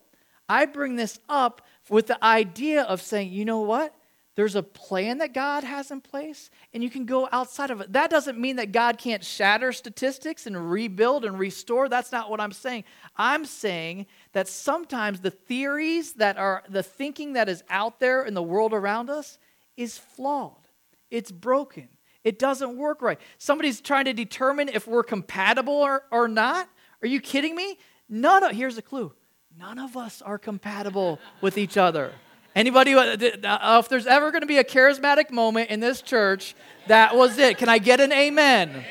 I 0.49 0.65
bring 0.65 0.95
this 0.95 1.19
up 1.29 1.61
with 1.87 2.07
the 2.07 2.23
idea 2.25 2.81
of 2.81 3.01
saying, 3.01 3.31
you 3.31 3.45
know 3.45 3.59
what? 3.59 3.93
There's 4.39 4.55
a 4.55 4.63
plan 4.63 5.17
that 5.17 5.33
God 5.33 5.65
has 5.65 5.91
in 5.91 5.99
place, 5.99 6.49
and 6.73 6.81
you 6.81 6.89
can 6.89 7.05
go 7.05 7.27
outside 7.29 7.71
of 7.71 7.81
it. 7.81 7.91
That 7.91 8.09
doesn't 8.09 8.39
mean 8.39 8.55
that 8.55 8.71
God 8.71 8.97
can't 8.97 9.21
shatter 9.21 9.73
statistics 9.73 10.47
and 10.47 10.71
rebuild 10.71 11.25
and 11.25 11.37
restore. 11.37 11.89
That's 11.89 12.13
not 12.13 12.29
what 12.29 12.39
I'm 12.39 12.53
saying. 12.53 12.85
I'm 13.17 13.43
saying 13.43 14.05
that 14.31 14.47
sometimes 14.47 15.19
the 15.19 15.29
theories 15.29 16.13
that 16.13 16.37
are, 16.37 16.63
the 16.69 16.83
thinking 16.83 17.33
that 17.33 17.49
is 17.49 17.65
out 17.69 17.99
there 17.99 18.23
in 18.23 18.33
the 18.33 18.41
world 18.41 18.71
around 18.73 19.09
us 19.09 19.39
is 19.75 19.97
flawed, 19.97 20.69
it's 21.11 21.33
broken. 21.33 21.89
It 22.23 22.39
doesn't 22.39 22.77
work 22.77 23.01
right. 23.01 23.19
Somebody's 23.39 23.81
trying 23.81 24.05
to 24.05 24.13
determine 24.13 24.69
if 24.69 24.87
we're 24.87 25.03
compatible 25.03 25.73
or, 25.73 26.03
or 26.11 26.29
not. 26.29 26.69
Are 27.01 27.09
you 27.09 27.19
kidding 27.19 27.57
me? 27.57 27.77
None 28.07 28.45
of, 28.45 28.53
here's 28.53 28.77
a 28.77 28.81
clue. 28.81 29.11
None 29.57 29.79
of 29.79 29.97
us 29.97 30.21
are 30.21 30.37
compatible 30.37 31.19
with 31.41 31.57
each 31.57 31.75
other. 31.75 32.13
Anybody, 32.55 32.93
uh, 32.95 33.79
if 33.79 33.89
there's 33.89 34.07
ever 34.07 34.31
going 34.31 34.41
to 34.41 34.47
be 34.47 34.57
a 34.57 34.63
charismatic 34.63 35.31
moment 35.31 35.69
in 35.69 35.79
this 35.79 36.01
church, 36.01 36.55
that 36.87 37.15
was 37.15 37.37
it. 37.37 37.57
Can 37.57 37.69
I 37.69 37.77
get 37.77 37.99
an 37.99 38.11
amen? 38.11 38.69
amen. 38.69 38.85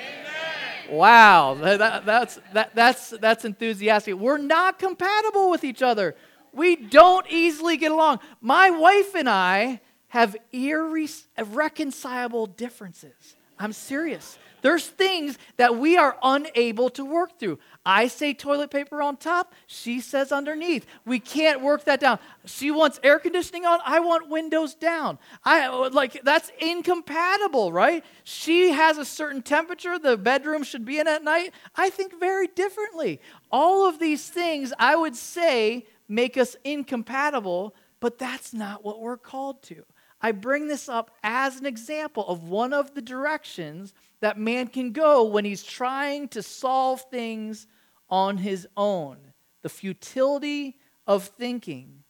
Wow, 0.91 1.55
that, 1.55 2.07
that's, 2.07 2.39
that, 2.55 2.75
that's, 2.75 3.11
that's 3.11 3.45
enthusiastic. 3.45 4.15
We're 4.15 4.39
not 4.39 4.79
compatible 4.79 5.51
with 5.51 5.65
each 5.65 5.83
other. 5.83 6.15
We 6.53 6.77
don't 6.77 7.27
easily 7.29 7.77
get 7.77 7.93
along. 7.93 8.21
My 8.41 8.71
wife 8.71 9.15
and 9.15 9.29
I 9.29 9.81
have 10.09 10.37
irreconcilable 10.53 12.47
differences. 12.47 13.37
I'm 13.59 13.73
serious. 13.73 14.39
There's 14.61 14.87
things 14.87 15.39
that 15.57 15.77
we 15.77 15.97
are 15.97 16.17
unable 16.23 16.91
to 16.91 17.05
work 17.05 17.39
through. 17.39 17.59
I 17.87 18.09
say 18.09 18.35
toilet 18.35 18.71
paper 18.71 19.01
on 19.01 19.17
top, 19.17 19.55
she 19.67 20.01
says 20.01 20.33
underneath. 20.33 20.85
We 21.05 21.21
can't 21.21 21.61
work 21.61 21.85
that 21.85 22.01
down. 22.01 22.19
She 22.45 22.71
wants 22.71 22.99
air 23.03 23.19
conditioning 23.19 23.65
on, 23.67 23.79
I 23.85 24.01
want 24.01 24.29
windows 24.29 24.75
down. 24.75 25.19
I 25.45 25.69
like 25.69 26.23
that's 26.25 26.51
incompatible, 26.59 27.73
right? 27.73 28.05
She 28.25 28.73
has 28.73 28.99
a 28.99 29.05
certain 29.05 29.43
temperature 29.43 29.99
the 29.99 30.17
bedroom 30.17 30.65
should 30.65 30.85
be 30.85 30.99
in 30.99 31.07
at 31.07 31.23
night. 31.23 31.53
I 31.77 31.91
think 31.91 32.19
very 32.19 32.49
differently. 32.49 33.21
All 33.51 33.89
of 33.89 33.99
these 33.99 34.29
things 34.29 34.73
I 34.79 34.97
would 34.97 35.17
say 35.17 35.87
make 36.09 36.37
us 36.37 36.57
incompatible, 36.65 37.75
but 38.01 38.19
that's 38.19 38.53
not 38.53 38.85
what 38.85 39.01
we're 39.01 39.17
called 39.17 39.63
to. 39.65 39.85
I 40.21 40.33
bring 40.33 40.67
this 40.67 40.89
up 40.89 41.13
as 41.23 41.59
an 41.59 41.67
example 41.67 42.27
of 42.27 42.49
one 42.49 42.73
of 42.73 42.95
the 42.95 43.03
directions 43.03 43.95
that 44.21 44.39
man 44.39 44.67
can 44.67 44.93
go 44.93 45.25
when 45.25 45.45
he's 45.45 45.63
trying 45.63 46.29
to 46.29 46.43
solve 46.43 47.03
things 47.11 47.67
on 48.11 48.39
his 48.39 48.67
own. 48.77 49.19
The 49.63 49.69
futility 49.69 50.79
of 51.07 51.25
thinking 51.25 52.03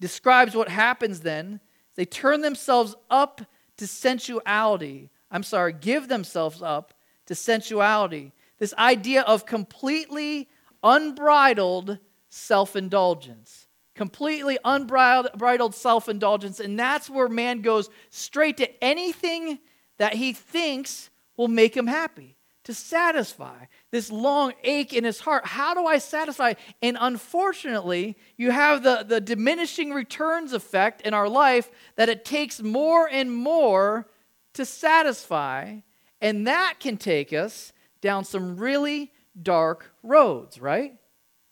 describes 0.00 0.54
what 0.54 0.68
happens 0.68 1.20
then. 1.20 1.60
They 1.96 2.04
turn 2.04 2.40
themselves 2.40 2.94
up 3.10 3.40
to 3.78 3.86
sensuality. 3.86 5.10
I'm 5.30 5.42
sorry, 5.42 5.72
give 5.72 6.08
themselves 6.08 6.62
up 6.62 6.94
to 7.26 7.34
sensuality. 7.34 8.32
This 8.58 8.74
idea 8.74 9.22
of 9.22 9.44
completely 9.44 10.48
unbridled 10.82 11.98
self 12.28 12.76
indulgence 12.76 13.65
completely 13.96 14.58
unbridled 14.64 15.74
self 15.74 16.08
indulgence. 16.08 16.60
And 16.60 16.78
that's 16.78 17.10
where 17.10 17.28
man 17.28 17.62
goes 17.62 17.90
straight 18.10 18.58
to 18.58 18.84
anything 18.84 19.58
that 19.98 20.14
he 20.14 20.32
thinks 20.32 21.10
will 21.36 21.48
make 21.48 21.76
him 21.76 21.86
happy, 21.86 22.36
to 22.64 22.74
satisfy 22.74 23.66
this 23.90 24.10
long 24.10 24.52
ache 24.62 24.92
in 24.92 25.04
his 25.04 25.20
heart. 25.20 25.46
How 25.46 25.74
do 25.74 25.86
I 25.86 25.98
satisfy? 25.98 26.54
And 26.82 26.96
unfortunately, 27.00 28.16
you 28.36 28.50
have 28.50 28.82
the, 28.82 29.04
the 29.06 29.20
diminishing 29.20 29.92
returns 29.92 30.52
effect 30.52 31.02
in 31.02 31.14
our 31.14 31.28
life 31.28 31.70
that 31.96 32.08
it 32.08 32.24
takes 32.24 32.62
more 32.62 33.08
and 33.10 33.34
more 33.34 34.08
to 34.54 34.64
satisfy. 34.64 35.78
And 36.20 36.46
that 36.46 36.76
can 36.80 36.96
take 36.96 37.32
us 37.32 37.72
down 38.00 38.24
some 38.24 38.56
really 38.56 39.12
dark 39.40 39.92
roads, 40.02 40.60
right? 40.60 40.94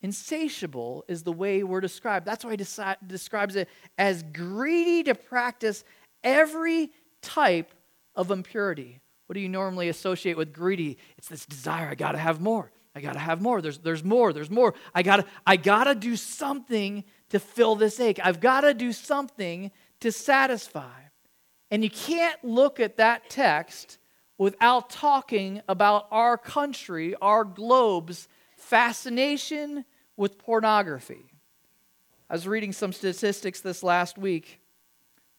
Insatiable 0.05 1.03
is 1.09 1.23
the 1.23 1.33
way 1.33 1.63
we're 1.63 1.81
described. 1.81 2.27
That's 2.27 2.45
why 2.45 2.51
he 2.51 2.57
deci- 2.59 2.97
describes 3.07 3.57
it 3.57 3.71
as 3.97 4.23
greedy 4.23 5.03
to 5.05 5.15
practice 5.15 5.83
every 6.23 6.93
type 7.23 7.73
of 8.15 8.31
impurity. 8.31 9.01
What 9.25 9.33
do 9.33 9.41
you 9.41 9.49
normally 9.49 9.89
associate 9.89 10.37
with 10.37 10.53
greedy? 10.53 10.99
It's 11.17 11.29
this 11.29 11.47
desire. 11.47 11.89
I 11.89 11.95
got 11.95 12.13
to 12.13 12.19
have 12.19 12.39
more. 12.39 12.71
I 12.95 13.01
got 13.01 13.15
to 13.15 13.19
have 13.19 13.41
more. 13.41 13.63
There's, 13.63 13.79
there's 13.79 14.05
more. 14.05 14.35
There's 14.35 14.51
more. 14.51 14.75
I 14.95 15.03
got 15.03 15.17
to 15.17 15.27
I 15.47 15.57
gotta 15.57 15.95
do 15.95 16.17
something 16.17 17.05
to 17.31 17.41
fill 17.41 17.75
this 17.75 17.99
ache. 17.99 18.21
I've 18.23 18.41
got 18.41 18.61
to 18.61 18.75
do 18.75 18.93
something 18.93 19.71
to 20.01 20.13
satisfy. 20.13 21.01
And 21.71 21.83
you 21.83 21.89
can't 21.89 22.45
look 22.45 22.79
at 22.79 22.99
that 22.99 23.31
text 23.31 23.97
without 24.37 24.91
talking 24.91 25.63
about 25.67 26.09
our 26.11 26.37
country, 26.37 27.15
our 27.23 27.43
globe's 27.43 28.29
fascination 28.59 29.87
with 30.17 30.39
pornography. 30.39 31.27
I 32.29 32.35
was 32.35 32.49
reading 32.49 32.73
some 32.73 32.93
statistics 32.93 33.61
this 33.61 33.83
last 33.83 34.17
week. 34.19 34.61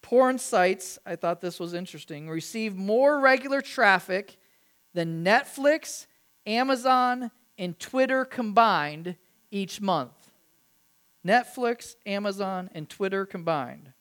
Porn 0.02 0.38
sites, 0.38 1.00
I 1.06 1.16
thought 1.16 1.42
this 1.42 1.60
was 1.60 1.74
interesting, 1.74 2.30
receive 2.30 2.76
more 2.76 3.20
regular 3.20 3.62
traffic 3.62 4.38
than 4.94 5.26
Netflix, 5.26 6.06
Amazon, 6.46 7.32
and 7.58 7.78
Twitter 7.80 8.24
combined 8.24 9.16
each 9.50 9.82
month. 9.82 10.32
Netflix, 11.26 11.96
Amazon, 12.06 12.70
and 12.74 12.88
Twitter 12.88 13.26
combined. 13.26 13.94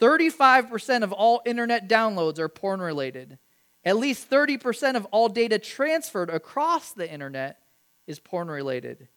35% 0.00 1.02
of 1.02 1.12
all 1.12 1.40
internet 1.46 1.88
downloads 1.88 2.38
are 2.38 2.48
porn 2.48 2.80
related, 2.80 3.38
At 3.84 3.96
least 3.96 4.28
30% 4.30 4.96
of 4.96 5.06
all 5.06 5.28
data 5.28 5.58
transferred 5.58 6.30
across 6.30 6.92
the 6.92 7.10
internet 7.10 7.58
is 8.06 8.18
porn 8.18 8.48
related. 8.48 9.08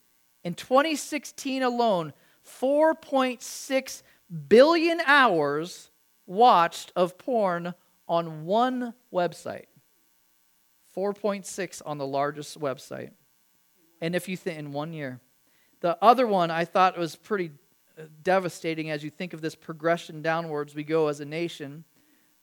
In 0.45 0.53
2016 0.53 1.63
alone, 1.63 2.13
4.6 2.45 4.03
billion 4.47 5.01
hours 5.07 5.89
watched 6.27 6.93
of 6.95 7.17
porn 7.17 7.73
on 8.07 8.45
one 8.45 8.93
website. 9.11 9.65
4.6 10.95 11.81
on 11.83 11.97
the 11.97 12.05
largest 12.05 12.59
website. 12.59 13.09
And 13.99 14.15
if 14.15 14.29
you 14.29 14.37
think 14.37 14.59
in 14.59 14.71
one 14.71 14.93
year. 14.93 15.19
The 15.81 15.97
other 15.99 16.27
one 16.27 16.51
I 16.51 16.63
thought 16.63 16.95
was 16.95 17.15
pretty 17.15 17.49
uh, 17.97 18.03
devastating 18.21 18.91
as 18.91 19.03
you 19.03 19.09
think 19.09 19.33
of 19.33 19.41
this 19.41 19.55
progression 19.55 20.21
downwards 20.21 20.75
we 20.75 20.83
go 20.83 21.07
as 21.07 21.19
a 21.21 21.25
nation. 21.25 21.85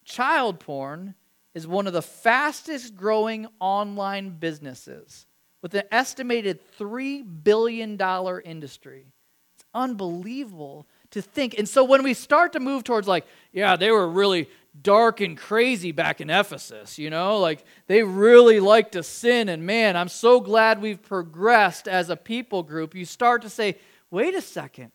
Child 0.04 0.58
porn 0.58 1.14
is 1.54 1.68
one 1.68 1.86
of 1.86 1.92
the 1.92 2.02
fastest 2.02 2.96
growing 2.96 3.46
online 3.60 4.30
businesses 4.30 5.26
with 5.62 5.75
an 5.75 5.85
estimated 5.90 6.61
$3 6.79 7.25
billion 7.44 7.98
industry. 8.44 9.07
It's 9.55 9.64
unbelievable 9.72 10.87
to 11.12 11.22
think. 11.22 11.55
And 11.57 11.68
so 11.68 11.85
when 11.85 12.03
we 12.03 12.14
start 12.14 12.53
to 12.55 12.61
move 12.61 12.85
towards, 12.85 13.07
like, 13.07 13.27
yeah, 13.53 13.77
they 13.77 13.90
were 13.90 14.09
really 14.09 14.48
dark 14.81 15.20
and 15.20 15.37
crazy 15.37 15.92
back 15.92 16.20
in 16.20 16.31
Ephesus, 16.31 16.98
you 16.98 17.11
know, 17.11 17.38
like 17.38 17.64
they 17.87 18.03
really 18.03 18.59
liked 18.59 18.92
to 18.92 19.03
sin. 19.03 19.48
And 19.48 19.64
man, 19.64 19.96
I'm 19.96 20.09
so 20.09 20.40
glad 20.40 20.81
we've 20.81 21.03
progressed 21.03 21.87
as 21.87 22.11
a 22.11 22.16
people 22.16 22.62
group. 22.62 22.94
You 22.94 23.05
start 23.05 23.42
to 23.42 23.51
say, 23.51 23.77
wait 24.11 24.35
a 24.35 24.40
second, 24.40 24.90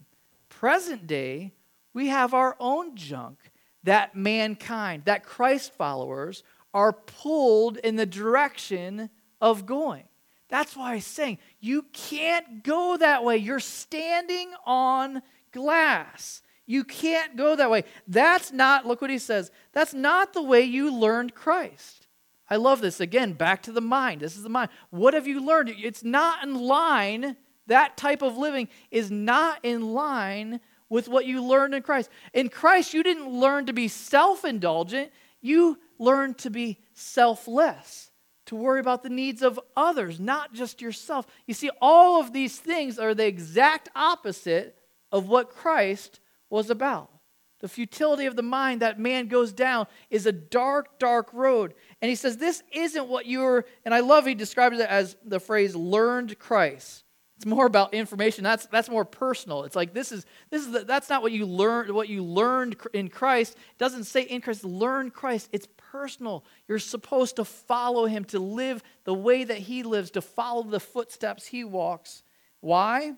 present 0.50 1.08
day, 1.08 1.54
we 1.94 2.08
have 2.08 2.34
our 2.34 2.56
own 2.60 2.96
junk 2.96 3.38
that 3.84 4.16
mankind, 4.16 5.04
that 5.06 5.24
Christ 5.24 5.74
followers 5.74 6.44
are 6.74 6.92
pulled 6.92 7.78
in 7.78 7.96
the 7.96 8.06
direction 8.06 9.10
of 9.40 9.66
going. 9.66 10.04
That's 10.50 10.76
why 10.76 10.94
I'm 10.94 11.02
saying 11.02 11.40
you 11.60 11.84
can't 11.94 12.64
go 12.64 12.98
that 12.98 13.24
way. 13.24 13.38
You're 13.38 13.60
standing 13.60 14.52
on 14.66 15.22
glass. 15.52 16.42
You 16.66 16.84
can't 16.84 17.36
go 17.36 17.56
that 17.56 17.72
way. 17.72 17.84
That's 18.08 18.52
not, 18.52 18.86
look 18.86 19.02
what 19.02 19.10
he 19.10 19.20
says, 19.20 19.52
that's 19.72 19.94
not 19.94 20.34
the 20.34 20.42
way 20.42 20.62
you 20.62 20.94
learned 20.94 21.34
Christ. 21.34 22.08
I 22.50 22.56
love 22.58 22.82
this. 22.82 23.00
Again, 23.00 23.34
back 23.34 23.64
to 23.64 23.72
the 23.72 23.82
mind. 23.82 24.22
This 24.22 24.38
is 24.38 24.44
the 24.44 24.50
mind. 24.50 24.70
What 24.90 25.14
have 25.14 25.28
you 25.28 25.46
learned? 25.46 25.74
It's 25.78 26.04
not 26.04 26.44
in 26.44 26.56
line, 26.56 27.36
that 27.68 27.98
type 27.98 28.22
of 28.22 28.38
living 28.38 28.70
is 28.92 29.12
not 29.12 29.60
in 29.64 29.94
line 29.94 30.62
with 30.90 31.10
what 31.10 31.26
you 31.26 31.44
learned 31.44 31.76
in 31.76 31.84
Christ. 31.84 32.10
In 32.34 32.50
Christ, 32.50 32.94
you 32.94 33.04
didn't 33.04 33.30
learn 33.30 33.66
to 33.66 33.74
be 33.74 33.88
self 33.88 34.46
indulgent, 34.46 35.12
you 35.42 35.78
learned 36.00 36.38
to 36.40 36.50
be 36.50 36.80
selfless, 36.94 38.07
to 38.48 38.56
worry 38.56 38.80
about 38.80 39.04
the 39.04 39.10
needs 39.10 39.42
of 39.42 39.60
others, 39.76 40.20
not 40.20 40.54
just 40.54 40.82
yourself. 40.82 41.28
You 41.46 41.54
see, 41.54 41.70
all 41.82 42.20
of 42.20 42.34
these 42.34 42.58
things 42.58 42.98
are 42.98 43.14
the 43.14 43.28
exact 43.28 43.90
opposite 43.96 44.78
of 45.12 45.28
what 45.28 45.50
Christ 45.50 46.20
was 46.50 46.70
about. 46.70 47.12
The 47.60 47.68
futility 47.68 48.26
of 48.26 48.36
the 48.36 48.44
mind 48.44 48.82
that 48.82 49.00
man 49.00 49.28
goes 49.28 49.52
down 49.52 49.88
is 50.10 50.26
a 50.26 50.32
dark, 50.32 51.00
dark 51.00 51.34
road. 51.34 51.74
And 52.02 52.10
he 52.10 52.16
says, 52.16 52.38
This 52.38 52.62
isn't 52.72 53.08
what 53.08 53.26
you're, 53.26 53.66
and 53.84 53.94
I 53.94 54.02
love 54.02 54.26
he 54.26 54.36
describes 54.36 54.80
it 54.80 54.88
as 54.90 55.16
the 55.26 55.40
phrase 55.40 55.76
learned 55.76 56.38
Christ. 56.38 57.04
It's 57.38 57.46
more 57.46 57.68
about 57.68 57.94
information. 57.94 58.44
That's, 58.44 58.66
that's 58.66 58.90
more 58.90 59.06
personal. 59.06 59.64
It's 59.64 59.76
like 59.76 59.94
this 59.94 60.12
is 60.12 60.26
this 60.50 60.66
is 60.66 60.72
the, 60.72 60.80
that's 60.80 61.08
not 61.08 61.22
what 61.22 61.32
you 61.32 61.46
learned 61.46 61.92
what 61.92 62.10
you 62.10 62.24
learned 62.24 62.78
in 62.94 63.10
Christ. 63.10 63.54
It 63.54 63.78
doesn't 63.78 64.06
say 64.06 64.24
in 64.24 64.42
Christ 64.42 64.64
learn 64.64 65.12
Christ. 65.12 65.50
It's 65.52 65.68
personal. 65.92 66.44
You're 66.68 66.80
supposed 66.80 67.36
to 67.36 67.46
follow 67.46 68.08
him, 68.08 68.26
to 68.26 68.40
live 68.40 68.82
the 69.04 69.14
way 69.14 69.44
that 69.44 69.60
he 69.60 69.84
lives, 69.84 70.10
to 70.12 70.22
follow 70.22 70.64
the 70.64 70.80
footsteps 70.80 71.46
he 71.46 71.64
walks. 71.64 72.24
Why? 72.60 73.14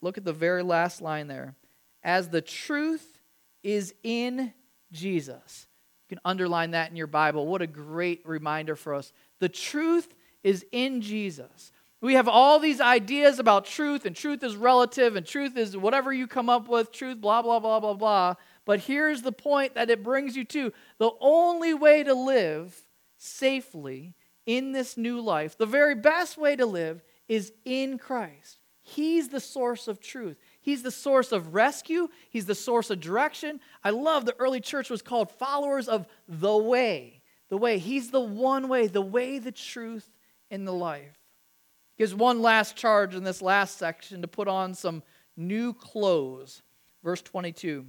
Look 0.00 0.18
at 0.18 0.24
the 0.24 0.32
very 0.32 0.64
last 0.64 1.00
line 1.00 1.28
there. 1.28 1.54
As 2.02 2.30
the 2.30 2.42
truth 2.42 3.20
is 3.62 3.94
in 4.02 4.52
Jesus. 4.90 5.68
You 6.08 6.16
can 6.16 6.20
underline 6.24 6.72
that 6.72 6.90
in 6.90 6.96
your 6.96 7.06
Bible. 7.06 7.46
What 7.46 7.62
a 7.62 7.68
great 7.68 8.22
reminder 8.26 8.74
for 8.74 8.94
us. 8.94 9.12
The 9.38 9.48
truth 9.48 10.12
is 10.42 10.66
in 10.72 11.00
Jesus. 11.00 11.70
We 12.02 12.14
have 12.14 12.26
all 12.26 12.58
these 12.58 12.80
ideas 12.80 13.38
about 13.38 13.64
truth, 13.64 14.04
and 14.04 14.14
truth 14.14 14.42
is 14.42 14.56
relative, 14.56 15.14
and 15.14 15.24
truth 15.24 15.56
is 15.56 15.76
whatever 15.76 16.12
you 16.12 16.26
come 16.26 16.50
up 16.50 16.68
with, 16.68 16.90
truth, 16.90 17.20
blah, 17.20 17.42
blah, 17.42 17.60
blah, 17.60 17.78
blah, 17.78 17.94
blah. 17.94 18.34
But 18.64 18.80
here's 18.80 19.22
the 19.22 19.30
point 19.30 19.76
that 19.76 19.88
it 19.88 20.02
brings 20.02 20.36
you 20.36 20.44
to 20.46 20.72
the 20.98 21.12
only 21.20 21.72
way 21.74 22.02
to 22.02 22.12
live 22.12 22.76
safely 23.18 24.14
in 24.46 24.72
this 24.72 24.96
new 24.96 25.20
life, 25.20 25.56
the 25.56 25.64
very 25.64 25.94
best 25.94 26.36
way 26.36 26.56
to 26.56 26.66
live, 26.66 27.04
is 27.28 27.52
in 27.64 27.98
Christ. 27.98 28.58
He's 28.82 29.28
the 29.28 29.38
source 29.38 29.86
of 29.86 30.00
truth. 30.00 30.36
He's 30.60 30.82
the 30.82 30.90
source 30.90 31.30
of 31.30 31.54
rescue. 31.54 32.08
He's 32.30 32.46
the 32.46 32.56
source 32.56 32.90
of 32.90 32.98
direction. 32.98 33.60
I 33.84 33.90
love 33.90 34.24
the 34.24 34.34
early 34.40 34.60
church 34.60 34.90
was 34.90 35.02
called 35.02 35.30
followers 35.30 35.86
of 35.86 36.08
the 36.26 36.56
way. 36.56 37.22
The 37.48 37.56
way. 37.56 37.78
He's 37.78 38.10
the 38.10 38.20
one 38.20 38.66
way, 38.66 38.88
the 38.88 39.00
way, 39.00 39.38
the 39.38 39.52
truth, 39.52 40.10
and 40.50 40.66
the 40.66 40.72
life 40.72 41.21
gives 42.02 42.16
one 42.16 42.42
last 42.42 42.74
charge 42.74 43.14
in 43.14 43.22
this 43.22 43.40
last 43.40 43.78
section 43.78 44.22
to 44.22 44.26
put 44.26 44.48
on 44.48 44.74
some 44.74 45.04
new 45.36 45.72
clothes. 45.72 46.60
Verse 47.04 47.22
22 47.22 47.86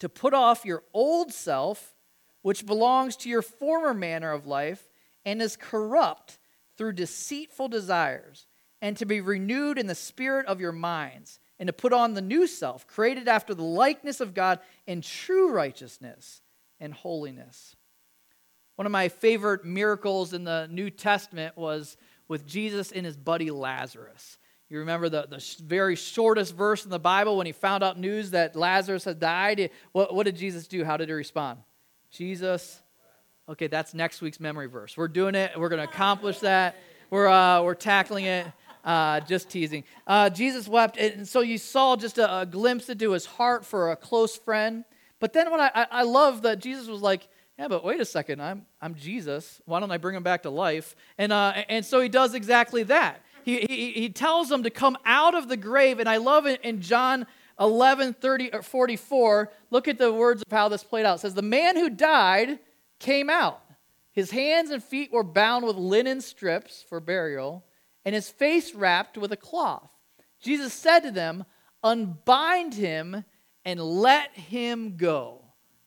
To 0.00 0.08
put 0.10 0.34
off 0.34 0.66
your 0.66 0.82
old 0.92 1.32
self, 1.32 1.94
which 2.42 2.66
belongs 2.66 3.16
to 3.16 3.30
your 3.30 3.40
former 3.40 3.94
manner 3.94 4.30
of 4.32 4.46
life 4.46 4.90
and 5.24 5.40
is 5.40 5.56
corrupt 5.56 6.38
through 6.76 6.92
deceitful 6.92 7.68
desires, 7.68 8.46
and 8.82 8.94
to 8.98 9.06
be 9.06 9.22
renewed 9.22 9.78
in 9.78 9.86
the 9.86 9.94
spirit 9.94 10.44
of 10.44 10.60
your 10.60 10.70
minds, 10.70 11.40
and 11.58 11.66
to 11.66 11.72
put 11.72 11.94
on 11.94 12.12
the 12.12 12.20
new 12.20 12.46
self, 12.46 12.86
created 12.86 13.26
after 13.26 13.54
the 13.54 13.62
likeness 13.62 14.20
of 14.20 14.34
God 14.34 14.58
in 14.86 15.00
true 15.00 15.50
righteousness 15.50 16.42
and 16.78 16.92
holiness. 16.92 17.74
One 18.76 18.84
of 18.84 18.92
my 18.92 19.08
favorite 19.08 19.64
miracles 19.64 20.34
in 20.34 20.44
the 20.44 20.68
New 20.70 20.90
Testament 20.90 21.56
was 21.56 21.96
with 22.30 22.46
Jesus 22.46 22.92
and 22.92 23.04
his 23.04 23.16
buddy 23.16 23.50
Lazarus. 23.50 24.38
You 24.68 24.78
remember 24.78 25.08
the, 25.08 25.26
the 25.28 25.44
very 25.64 25.96
shortest 25.96 26.54
verse 26.54 26.84
in 26.84 26.90
the 26.90 26.98
Bible 27.00 27.36
when 27.36 27.44
he 27.44 27.50
found 27.50 27.82
out 27.82 27.98
news 27.98 28.30
that 28.30 28.54
Lazarus 28.54 29.02
had 29.02 29.18
died? 29.18 29.70
What, 29.90 30.14
what 30.14 30.26
did 30.26 30.36
Jesus 30.36 30.68
do? 30.68 30.84
How 30.84 30.96
did 30.96 31.08
he 31.08 31.12
respond? 31.12 31.58
Jesus, 32.12 32.80
okay, 33.48 33.66
that's 33.66 33.94
next 33.94 34.22
week's 34.22 34.38
memory 34.38 34.68
verse. 34.68 34.96
We're 34.96 35.08
doing 35.08 35.34
it. 35.34 35.58
We're 35.58 35.70
going 35.70 35.84
to 35.84 35.88
accomplish 35.92 36.38
that. 36.38 36.76
We're, 37.10 37.26
uh, 37.26 37.62
we're 37.62 37.74
tackling 37.74 38.26
it. 38.26 38.46
Uh, 38.84 39.18
just 39.20 39.50
teasing. 39.50 39.82
Uh, 40.06 40.30
Jesus 40.30 40.68
wept, 40.68 40.96
and 40.96 41.28
so 41.28 41.40
you 41.40 41.58
saw 41.58 41.96
just 41.96 42.16
a, 42.16 42.40
a, 42.40 42.46
glimpse 42.46 42.88
into 42.88 43.10
his 43.10 43.26
heart 43.26 43.66
for 43.66 43.90
a 43.90 43.96
close 43.96 44.38
friend. 44.38 44.86
But 45.18 45.34
then 45.34 45.48
I, 45.48 45.70
I, 45.74 45.86
I 45.90 46.02
love 46.04 46.42
that 46.42 46.60
Jesus 46.60 46.86
was 46.86 47.02
like, 47.02 47.28
yeah, 47.60 47.68
but 47.68 47.84
wait 47.84 48.00
a 48.00 48.06
second, 48.06 48.40
I'm, 48.40 48.64
I'm 48.80 48.94
Jesus. 48.94 49.60
Why 49.66 49.80
don't 49.80 49.90
I 49.90 49.98
bring 49.98 50.16
him 50.16 50.22
back 50.22 50.44
to 50.44 50.50
life? 50.50 50.96
And, 51.18 51.30
uh, 51.30 51.52
and 51.68 51.84
so 51.84 52.00
he 52.00 52.08
does 52.08 52.32
exactly 52.32 52.84
that. 52.84 53.20
He, 53.44 53.60
he, 53.60 53.92
he 53.92 54.08
tells 54.08 54.48
them 54.48 54.62
to 54.62 54.70
come 54.70 54.96
out 55.04 55.34
of 55.34 55.46
the 55.50 55.58
grave. 55.58 55.98
And 55.98 56.08
I 56.08 56.16
love 56.16 56.46
it 56.46 56.62
in 56.62 56.80
John 56.80 57.26
11 57.60 58.14
30, 58.14 58.54
or 58.54 58.62
44. 58.62 59.52
Look 59.70 59.88
at 59.88 59.98
the 59.98 60.10
words 60.10 60.40
of 60.40 60.50
how 60.50 60.70
this 60.70 60.82
played 60.82 61.04
out. 61.04 61.16
It 61.16 61.20
says, 61.20 61.34
The 61.34 61.42
man 61.42 61.76
who 61.76 61.90
died 61.90 62.60
came 62.98 63.28
out. 63.28 63.60
His 64.12 64.30
hands 64.30 64.70
and 64.70 64.82
feet 64.82 65.12
were 65.12 65.22
bound 65.22 65.66
with 65.66 65.76
linen 65.76 66.22
strips 66.22 66.82
for 66.88 66.98
burial, 66.98 67.66
and 68.06 68.14
his 68.14 68.30
face 68.30 68.74
wrapped 68.74 69.18
with 69.18 69.32
a 69.32 69.36
cloth. 69.36 69.90
Jesus 70.40 70.72
said 70.72 71.00
to 71.00 71.10
them, 71.10 71.44
Unbind 71.84 72.72
him 72.72 73.22
and 73.66 73.78
let 73.78 74.34
him 74.34 74.96
go. 74.96 75.44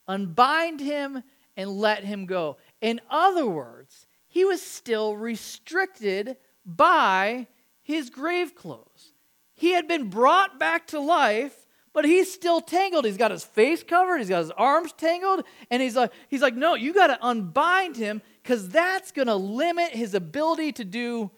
Unbind 0.08 0.80
him 0.80 1.24
and 1.56 1.70
let 1.70 2.04
him 2.04 2.26
go. 2.26 2.58
In 2.82 3.02
other 3.10 3.48
words, 3.48 4.08
he 4.28 4.46
was 4.46 4.62
still 4.62 5.16
restricted 5.16 6.38
by 6.66 7.48
his 7.82 8.10
grave 8.10 8.56
clothes. 8.56 9.14
He 9.54 9.72
had 9.72 9.88
been 9.88 10.10
brought 10.10 10.60
back 10.60 10.88
to 10.88 11.00
life, 11.00 11.68
but 11.94 12.06
he's 12.06 12.34
still 12.34 12.60
tangled. 12.60 13.06
He's 13.06 13.18
got 13.18 13.32
his 13.32 13.44
face 13.44 13.84
covered, 13.84 14.18
he's 14.18 14.30
got 14.30 14.40
his 14.40 14.52
arms 14.52 14.94
tangled, 14.94 15.44
and 15.70 15.82
he's 15.82 15.96
like, 15.96 16.12
he's 16.30 16.42
like, 16.42 16.56
no, 16.56 16.74
you 16.74 16.94
got 16.94 17.08
to 17.08 17.20
unbind 17.22 17.96
him 17.96 18.22
because 18.42 18.70
that's 18.70 19.12
going 19.12 19.28
to 19.28 19.36
limit 19.36 19.92
his 19.92 20.14
ability 20.14 20.72
to 20.74 20.86
do 20.86 21.30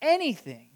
anything. 0.00 0.68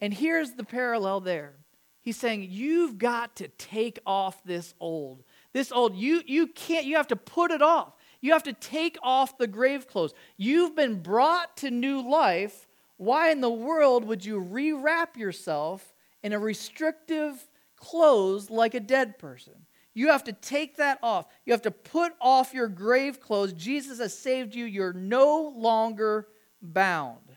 And 0.00 0.14
here's 0.14 0.52
the 0.52 0.64
parallel 0.64 1.20
there. 1.20 1.54
He's 2.00 2.16
saying, 2.16 2.46
You've 2.48 2.96
got 2.96 3.36
to 3.36 3.48
take 3.48 3.98
off 4.06 4.42
this 4.42 4.74
old. 4.80 5.24
This 5.52 5.70
old, 5.70 5.94
you, 5.94 6.22
you 6.24 6.46
can't, 6.46 6.86
you 6.86 6.96
have 6.96 7.08
to 7.08 7.16
put 7.16 7.50
it 7.50 7.60
off. 7.60 7.92
You 8.20 8.32
have 8.32 8.42
to 8.44 8.52
take 8.52 8.98
off 9.02 9.38
the 9.38 9.46
grave 9.46 9.86
clothes. 9.86 10.14
You've 10.36 10.74
been 10.74 11.00
brought 11.00 11.56
to 11.58 11.70
new 11.70 12.08
life. 12.08 12.66
Why 12.96 13.30
in 13.30 13.40
the 13.40 13.50
world 13.50 14.04
would 14.04 14.24
you 14.24 14.40
rewrap 14.40 15.16
yourself 15.16 15.94
in 16.22 16.32
a 16.32 16.38
restrictive 16.38 17.48
clothes 17.76 18.50
like 18.50 18.74
a 18.74 18.80
dead 18.80 19.18
person? 19.18 19.66
You 19.94 20.08
have 20.08 20.24
to 20.24 20.32
take 20.32 20.76
that 20.76 20.98
off. 21.02 21.26
You 21.44 21.52
have 21.52 21.62
to 21.62 21.70
put 21.70 22.12
off 22.20 22.54
your 22.54 22.68
grave 22.68 23.20
clothes. 23.20 23.52
Jesus 23.52 23.98
has 23.98 24.16
saved 24.16 24.54
you. 24.54 24.64
You're 24.64 24.92
no 24.92 25.52
longer 25.56 26.28
bound. 26.62 27.36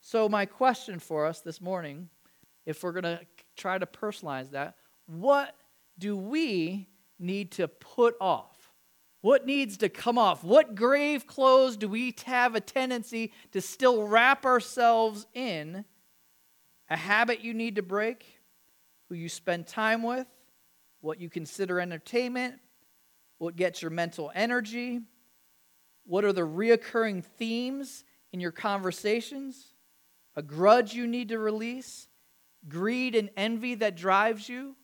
So, 0.00 0.28
my 0.28 0.44
question 0.44 0.98
for 0.98 1.26
us 1.26 1.40
this 1.40 1.60
morning, 1.60 2.08
if 2.66 2.82
we're 2.82 2.92
going 2.92 3.04
to 3.04 3.20
try 3.56 3.78
to 3.78 3.86
personalize 3.86 4.50
that, 4.50 4.76
what 5.06 5.54
do 5.98 6.16
we 6.16 6.88
need 7.18 7.52
to 7.52 7.68
put 7.68 8.16
off? 8.20 8.53
What 9.24 9.46
needs 9.46 9.78
to 9.78 9.88
come 9.88 10.18
off? 10.18 10.44
What 10.44 10.74
grave 10.74 11.26
clothes 11.26 11.78
do 11.78 11.88
we 11.88 12.14
have 12.26 12.54
a 12.54 12.60
tendency 12.60 13.32
to 13.52 13.62
still 13.62 14.06
wrap 14.06 14.44
ourselves 14.44 15.26
in? 15.32 15.86
A 16.90 16.96
habit 16.98 17.40
you 17.40 17.54
need 17.54 17.76
to 17.76 17.82
break? 17.82 18.26
Who 19.08 19.14
you 19.14 19.30
spend 19.30 19.66
time 19.66 20.02
with? 20.02 20.26
What 21.00 21.22
you 21.22 21.30
consider 21.30 21.80
entertainment? 21.80 22.56
What 23.38 23.56
gets 23.56 23.80
your 23.80 23.90
mental 23.90 24.30
energy? 24.34 25.00
What 26.04 26.26
are 26.26 26.34
the 26.34 26.42
reoccurring 26.42 27.24
themes 27.24 28.04
in 28.30 28.40
your 28.40 28.52
conversations? 28.52 29.72
A 30.36 30.42
grudge 30.42 30.92
you 30.92 31.06
need 31.06 31.30
to 31.30 31.38
release? 31.38 32.08
Greed 32.68 33.14
and 33.14 33.30
envy 33.38 33.74
that 33.76 33.96
drives 33.96 34.50
you? 34.50 34.76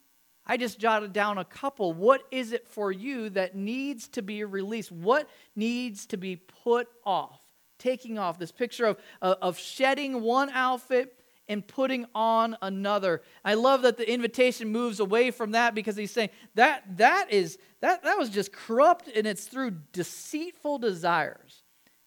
I 0.50 0.56
just 0.56 0.80
jotted 0.80 1.12
down 1.12 1.38
a 1.38 1.44
couple. 1.44 1.92
What 1.92 2.22
is 2.32 2.50
it 2.50 2.66
for 2.66 2.90
you 2.90 3.30
that 3.30 3.54
needs 3.54 4.08
to 4.08 4.20
be 4.20 4.42
released? 4.42 4.90
What 4.90 5.28
needs 5.54 6.06
to 6.06 6.16
be 6.16 6.34
put 6.34 6.88
off? 7.06 7.40
Taking 7.78 8.18
off 8.18 8.36
this 8.36 8.50
picture 8.50 8.86
of, 8.86 8.96
of 9.22 9.56
shedding 9.56 10.22
one 10.22 10.50
outfit 10.50 11.16
and 11.48 11.64
putting 11.64 12.04
on 12.16 12.56
another. 12.62 13.22
I 13.44 13.54
love 13.54 13.82
that 13.82 13.96
the 13.96 14.12
invitation 14.12 14.72
moves 14.72 14.98
away 14.98 15.30
from 15.30 15.52
that 15.52 15.72
because 15.72 15.94
he's 15.96 16.10
saying 16.10 16.30
that 16.56 16.96
that 16.96 17.32
is 17.32 17.56
that 17.80 18.02
that 18.02 18.18
was 18.18 18.28
just 18.28 18.52
corrupt 18.52 19.06
and 19.06 19.28
it's 19.28 19.44
through 19.44 19.76
deceitful 19.92 20.78
desires. 20.78 21.62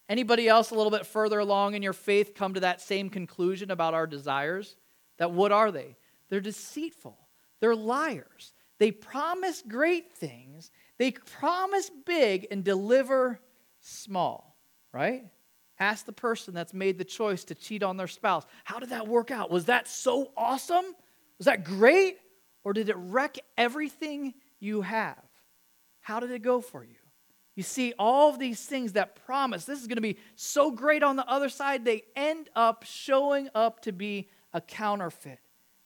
Anybody 0.10 0.49
else 0.49 0.71
a 0.71 0.75
little 0.75 0.91
bit 0.91 1.06
further 1.06 1.39
along 1.39 1.75
in 1.75 1.82
your 1.82 1.93
faith 1.93 2.36
come 2.36 2.56
to 2.56 2.60
that 2.60 2.82
same 2.82 3.10
conclusion 3.10 3.71
about 3.71 3.93
our 3.93 4.06
desires? 4.06 4.75
That 5.17 5.32
what 5.32 5.53
are 5.53 5.71
they? 5.71 5.95
They're 6.27 6.41
deceitful. 6.41 7.22
They're 7.63 7.78
liars. 7.78 8.52
They 8.78 8.91
promise 8.91 9.63
great 9.65 10.12
things, 10.12 10.69
they 10.99 11.12
promise 11.12 11.89
big 12.06 12.45
and 12.52 12.62
deliver 12.62 13.39
small, 13.80 14.58
right? 14.91 15.23
Ask 15.80 16.06
the 16.06 16.12
person 16.12 16.54
that's 16.54 16.73
made 16.73 16.97
the 16.97 17.06
choice 17.06 17.45
to 17.45 17.56
cheat 17.56 17.82
on 17.82 17.95
their 17.95 18.10
spouse. 18.10 18.45
How 18.65 18.80
did 18.80 18.89
that 18.89 19.08
work 19.08 19.32
out? 19.32 19.49
Was 19.49 19.63
that 19.65 19.88
so 19.88 20.34
awesome? 20.36 20.84
Was 21.38 21.45
that 21.45 21.63
great? 21.63 22.17
Or 22.65 22.73
did 22.73 22.89
it 22.89 22.97
wreck 22.97 23.38
everything 23.58 24.34
you 24.60 24.82
have? 24.82 25.23
How 26.02 26.19
did 26.19 26.32
it 26.32 26.41
go 26.41 26.60
for 26.60 26.84
you? 26.84 26.97
You 27.56 27.63
see, 27.63 27.93
all 27.97 28.30
of 28.30 28.39
these 28.39 28.65
things 28.65 28.91
that 28.91 29.26
promise 29.26 29.63
this 29.63 29.80
is 29.80 29.88
going 29.88 29.95
to 29.95 30.02
be 30.02 30.17
so 30.36 30.69
great 30.69 31.02
on 31.02 31.15
the 31.15 31.26
other 31.30 31.47
side, 31.47 31.86
they 31.86 32.04
end 32.13 32.49
up 32.58 32.84
showing 32.84 33.47
up 33.56 33.84
to 33.84 33.93
be 33.93 34.28
a 34.52 34.60
counterfeit. 34.60 35.39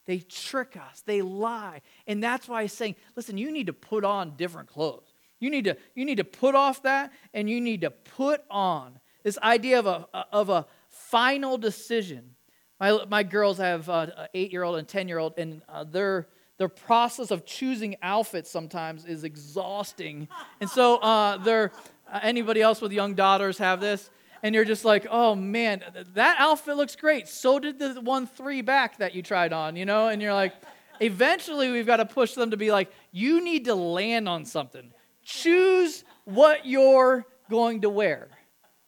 They 0.08 0.20
trick 0.20 0.74
us, 0.74 1.02
they 1.04 1.20
lie. 1.20 1.82
And 2.06 2.24
that's 2.24 2.48
why 2.48 2.62
he's 2.62 2.72
saying, 2.72 2.96
listen, 3.14 3.36
you 3.36 3.52
need 3.52 3.66
to 3.66 3.74
put 3.74 4.06
on 4.06 4.36
different 4.36 4.70
clothes. 4.70 5.12
You 5.38 5.50
need 5.50 5.64
to, 5.64 5.76
you 5.94 6.06
need 6.06 6.16
to 6.16 6.24
put 6.24 6.54
off 6.54 6.82
that 6.84 7.12
and 7.34 7.48
you 7.48 7.60
need 7.60 7.82
to 7.82 7.90
put 7.90 8.40
on 8.50 9.00
this 9.22 9.36
idea 9.42 9.78
of 9.78 9.86
a, 9.86 10.08
of 10.32 10.48
a 10.48 10.66
final 10.88 11.58
decision. 11.58 12.36
My, 12.80 13.04
my 13.06 13.22
girls 13.22 13.58
have 13.58 13.90
uh, 13.90 14.06
an 14.16 14.28
eight 14.32 14.50
year 14.50 14.62
old 14.62 14.78
and 14.78 14.88
10 14.88 15.08
year 15.08 15.18
old, 15.18 15.34
and 15.36 15.60
uh, 15.68 15.84
their, 15.84 16.28
their 16.56 16.70
process 16.70 17.30
of 17.30 17.44
choosing 17.44 17.96
outfits 18.00 18.50
sometimes 18.50 19.04
is 19.04 19.24
exhausting. 19.24 20.26
And 20.62 20.70
so, 20.70 20.96
uh, 20.96 21.36
they're, 21.36 21.70
uh, 22.10 22.20
anybody 22.22 22.62
else 22.62 22.80
with 22.80 22.92
young 22.92 23.12
daughters 23.12 23.58
have 23.58 23.82
this? 23.82 24.08
And 24.42 24.54
you're 24.54 24.64
just 24.64 24.84
like, 24.84 25.06
oh 25.10 25.34
man, 25.34 25.82
that 26.14 26.36
outfit 26.38 26.76
looks 26.76 26.96
great. 26.96 27.28
So 27.28 27.58
did 27.58 27.78
the 27.78 28.00
one 28.00 28.26
three 28.26 28.62
back 28.62 28.98
that 28.98 29.14
you 29.14 29.22
tried 29.22 29.52
on, 29.52 29.76
you 29.76 29.84
know? 29.84 30.08
And 30.08 30.22
you're 30.22 30.34
like, 30.34 30.54
eventually 31.00 31.70
we've 31.70 31.86
got 31.86 31.96
to 31.96 32.06
push 32.06 32.34
them 32.34 32.50
to 32.50 32.56
be 32.56 32.70
like, 32.70 32.90
you 33.12 33.42
need 33.42 33.64
to 33.66 33.74
land 33.74 34.28
on 34.28 34.44
something. 34.44 34.92
Choose 35.22 36.04
what 36.24 36.66
you're 36.66 37.26
going 37.50 37.82
to 37.82 37.90
wear. 37.90 38.28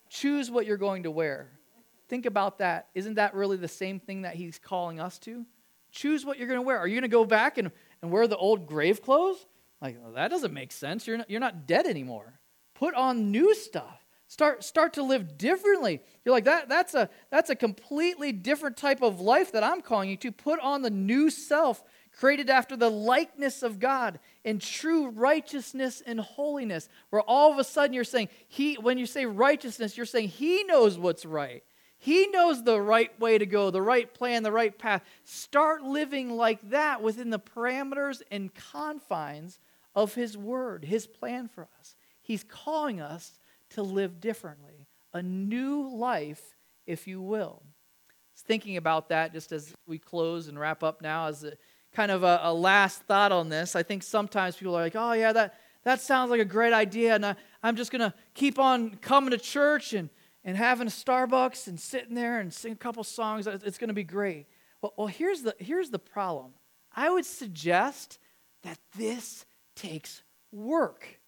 Choose 0.08 0.50
what 0.50 0.66
you're 0.66 0.76
going 0.76 1.04
to 1.04 1.10
wear. 1.10 1.50
Think 2.08 2.26
about 2.26 2.58
that. 2.58 2.88
Isn't 2.94 3.14
that 3.14 3.34
really 3.34 3.56
the 3.56 3.68
same 3.68 4.00
thing 4.00 4.22
that 4.22 4.34
he's 4.34 4.58
calling 4.58 4.98
us 4.98 5.18
to? 5.20 5.46
Choose 5.92 6.24
what 6.24 6.38
you're 6.38 6.48
going 6.48 6.58
to 6.58 6.62
wear. 6.66 6.78
Are 6.78 6.86
you 6.86 6.94
going 6.94 7.02
to 7.02 7.08
go 7.08 7.24
back 7.24 7.58
and, 7.58 7.70
and 8.02 8.10
wear 8.10 8.26
the 8.26 8.36
old 8.36 8.66
grave 8.66 9.02
clothes? 9.02 9.46
Like, 9.80 9.96
well, 10.02 10.12
that 10.12 10.28
doesn't 10.28 10.52
make 10.52 10.72
sense. 10.72 11.06
You're 11.06 11.18
not, 11.18 11.30
you're 11.30 11.40
not 11.40 11.66
dead 11.66 11.86
anymore. 11.86 12.40
Put 12.74 12.94
on 12.94 13.30
new 13.30 13.54
stuff. 13.54 14.04
Start, 14.30 14.62
start 14.62 14.92
to 14.92 15.02
live 15.02 15.36
differently. 15.36 16.00
You're 16.24 16.32
like, 16.32 16.44
that, 16.44 16.68
that's, 16.68 16.94
a, 16.94 17.10
that's 17.32 17.50
a 17.50 17.56
completely 17.56 18.30
different 18.30 18.76
type 18.76 19.02
of 19.02 19.20
life 19.20 19.50
that 19.50 19.64
I'm 19.64 19.80
calling 19.80 20.08
you 20.08 20.16
to. 20.18 20.30
Put 20.30 20.60
on 20.60 20.82
the 20.82 20.88
new 20.88 21.30
self, 21.30 21.82
created 22.16 22.48
after 22.48 22.76
the 22.76 22.90
likeness 22.90 23.64
of 23.64 23.80
God 23.80 24.20
in 24.44 24.60
true 24.60 25.08
righteousness 25.08 26.00
and 26.06 26.20
holiness. 26.20 26.88
Where 27.10 27.22
all 27.22 27.50
of 27.50 27.58
a 27.58 27.64
sudden 27.64 27.92
you're 27.92 28.04
saying, 28.04 28.28
he, 28.46 28.74
when 28.76 28.98
you 28.98 29.06
say 29.06 29.26
righteousness, 29.26 29.96
you're 29.96 30.06
saying 30.06 30.28
He 30.28 30.62
knows 30.62 30.96
what's 30.96 31.26
right. 31.26 31.64
He 31.98 32.28
knows 32.28 32.62
the 32.62 32.80
right 32.80 33.10
way 33.18 33.36
to 33.36 33.46
go, 33.46 33.72
the 33.72 33.82
right 33.82 34.14
plan, 34.14 34.44
the 34.44 34.52
right 34.52 34.78
path. 34.78 35.02
Start 35.24 35.82
living 35.82 36.30
like 36.30 36.70
that 36.70 37.02
within 37.02 37.30
the 37.30 37.40
parameters 37.40 38.22
and 38.30 38.54
confines 38.54 39.58
of 39.96 40.14
His 40.14 40.38
Word, 40.38 40.84
His 40.84 41.08
plan 41.08 41.48
for 41.48 41.66
us. 41.80 41.96
He's 42.22 42.44
calling 42.44 43.00
us 43.00 43.40
to 43.70 43.82
live 43.82 44.20
differently, 44.20 44.86
a 45.12 45.22
new 45.22 45.88
life, 45.88 46.56
if 46.86 47.06
you 47.06 47.20
will. 47.20 47.62
thinking 48.46 48.78
about 48.78 49.10
that 49.10 49.32
just 49.32 49.52
as 49.52 49.74
we 49.86 49.98
close 49.98 50.48
and 50.48 50.58
wrap 50.58 50.82
up 50.82 51.02
now 51.02 51.26
as 51.26 51.44
a 51.44 51.52
kind 51.92 52.10
of 52.10 52.22
a, 52.22 52.40
a, 52.44 52.54
last 52.54 53.02
thought 53.02 53.32
on 53.32 53.48
this. 53.48 53.76
I 53.76 53.82
think 53.82 54.02
sometimes 54.02 54.56
people 54.56 54.76
are 54.76 54.82
like, 54.82 54.96
oh, 54.96 55.12
yeah, 55.12 55.32
that, 55.32 55.54
that 55.84 56.00
sounds 56.00 56.30
like 56.30 56.40
a 56.40 56.44
great 56.44 56.72
idea, 56.72 57.14
and 57.14 57.26
I, 57.26 57.36
I'm 57.62 57.76
just 57.76 57.90
going 57.90 58.00
to 58.00 58.14
keep 58.34 58.58
on 58.58 58.96
coming 58.96 59.30
to 59.30 59.38
church 59.38 59.92
and, 59.92 60.08
and 60.44 60.56
having 60.56 60.86
a 60.86 60.90
Starbucks 60.90 61.66
and 61.66 61.78
sitting 61.78 62.14
there 62.14 62.40
and 62.40 62.52
sing 62.52 62.72
a 62.72 62.76
couple 62.76 63.04
songs. 63.04 63.46
It's 63.46 63.78
going 63.78 63.88
to 63.88 63.94
be 63.94 64.04
great. 64.04 64.46
Well, 64.80 64.94
well 64.96 65.06
here's, 65.06 65.42
the, 65.42 65.54
here's 65.58 65.90
the 65.90 65.98
problem 65.98 66.52
I 66.94 67.10
would 67.10 67.26
suggest 67.26 68.18
that 68.62 68.78
this 68.96 69.44
takes 69.76 70.22
work. 70.52 71.20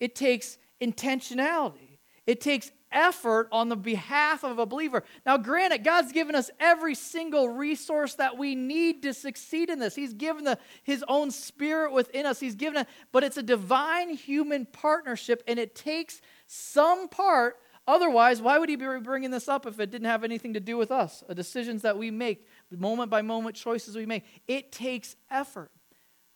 It 0.00 0.14
takes 0.14 0.58
intentionality. 0.82 1.98
It 2.26 2.40
takes 2.40 2.70
effort 2.92 3.48
on 3.50 3.68
the 3.68 3.76
behalf 3.76 4.44
of 4.44 4.58
a 4.58 4.66
believer. 4.66 5.02
Now, 5.24 5.38
granted, 5.38 5.82
God's 5.82 6.12
given 6.12 6.34
us 6.34 6.50
every 6.60 6.94
single 6.94 7.48
resource 7.48 8.14
that 8.14 8.36
we 8.36 8.54
need 8.54 9.02
to 9.02 9.14
succeed 9.14 9.70
in 9.70 9.78
this. 9.78 9.94
He's 9.94 10.12
given 10.12 10.44
the, 10.44 10.58
His 10.82 11.04
own 11.08 11.30
spirit 11.30 11.92
within 11.92 12.26
us. 12.26 12.38
He's 12.38 12.54
given 12.54 12.82
it, 12.82 12.88
but 13.10 13.24
it's 13.24 13.36
a 13.36 13.42
divine 13.42 14.10
human 14.10 14.66
partnership, 14.66 15.42
and 15.46 15.58
it 15.58 15.74
takes 15.74 16.20
some 16.46 17.08
part. 17.08 17.56
Otherwise, 17.88 18.40
why 18.40 18.58
would 18.58 18.68
He 18.68 18.76
be 18.76 18.86
bringing 19.00 19.30
this 19.30 19.48
up 19.48 19.66
if 19.66 19.80
it 19.80 19.90
didn't 19.90 20.06
have 20.06 20.22
anything 20.22 20.54
to 20.54 20.60
do 20.60 20.76
with 20.76 20.92
us? 20.92 21.24
The 21.26 21.34
decisions 21.34 21.82
that 21.82 21.98
we 21.98 22.10
make, 22.10 22.46
the 22.70 22.76
moment 22.76 23.10
by 23.10 23.22
moment 23.22 23.56
choices 23.56 23.96
we 23.96 24.06
make. 24.06 24.24
It 24.46 24.70
takes 24.70 25.16
effort. 25.30 25.72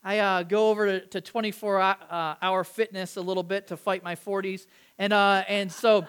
I 0.06 0.20
uh, 0.20 0.42
go 0.44 0.70
over 0.70 1.00
to, 1.00 1.06
to 1.08 1.20
24 1.20 1.80
uh, 1.80 1.96
hour 2.40 2.62
fitness 2.62 3.16
a 3.16 3.20
little 3.20 3.42
bit 3.42 3.66
to 3.66 3.76
fight 3.76 4.04
my 4.04 4.14
40s. 4.14 4.66
And, 5.00 5.12
uh, 5.12 5.42
and 5.48 5.70
so, 5.72 6.06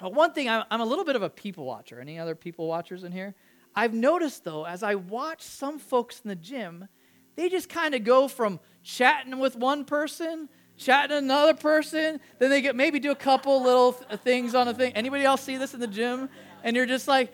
uh, 0.00 0.08
one 0.10 0.32
thing, 0.32 0.48
I'm, 0.48 0.80
a 0.80 0.84
little 0.84 1.04
bit 1.04 1.16
of 1.16 1.22
a 1.22 1.28
people 1.28 1.64
watcher. 1.64 2.00
Any 2.00 2.20
other 2.20 2.36
people 2.36 2.68
watchers 2.68 3.02
in 3.02 3.10
here? 3.10 3.34
I've 3.74 3.94
noticed, 3.94 4.44
though, 4.44 4.64
as 4.64 4.84
I 4.84 4.94
watch 4.94 5.42
some 5.42 5.80
folks 5.80 6.20
in 6.20 6.28
the 6.28 6.36
gym, 6.36 6.86
they 7.34 7.48
just 7.48 7.68
kind 7.68 7.96
of 7.96 8.04
go 8.04 8.28
from 8.28 8.60
chatting 8.84 9.40
with 9.40 9.56
one 9.56 9.86
person, 9.86 10.48
chatting 10.76 11.16
another 11.16 11.54
person, 11.54 12.20
then 12.38 12.48
they 12.48 12.62
get 12.62 12.76
maybe 12.76 13.00
do 13.00 13.10
a 13.10 13.16
couple 13.16 13.60
little 13.60 13.94
th- 13.94 14.20
things 14.20 14.54
on 14.54 14.68
a 14.68 14.74
thing. 14.74 14.92
Anybody 14.92 15.24
else 15.24 15.42
see 15.42 15.56
this 15.56 15.74
in 15.74 15.80
the 15.80 15.88
gym? 15.88 16.28
And 16.62 16.76
you're 16.76 16.86
just 16.86 17.08
like, 17.08 17.32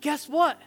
guess 0.00 0.26
what? 0.26 0.58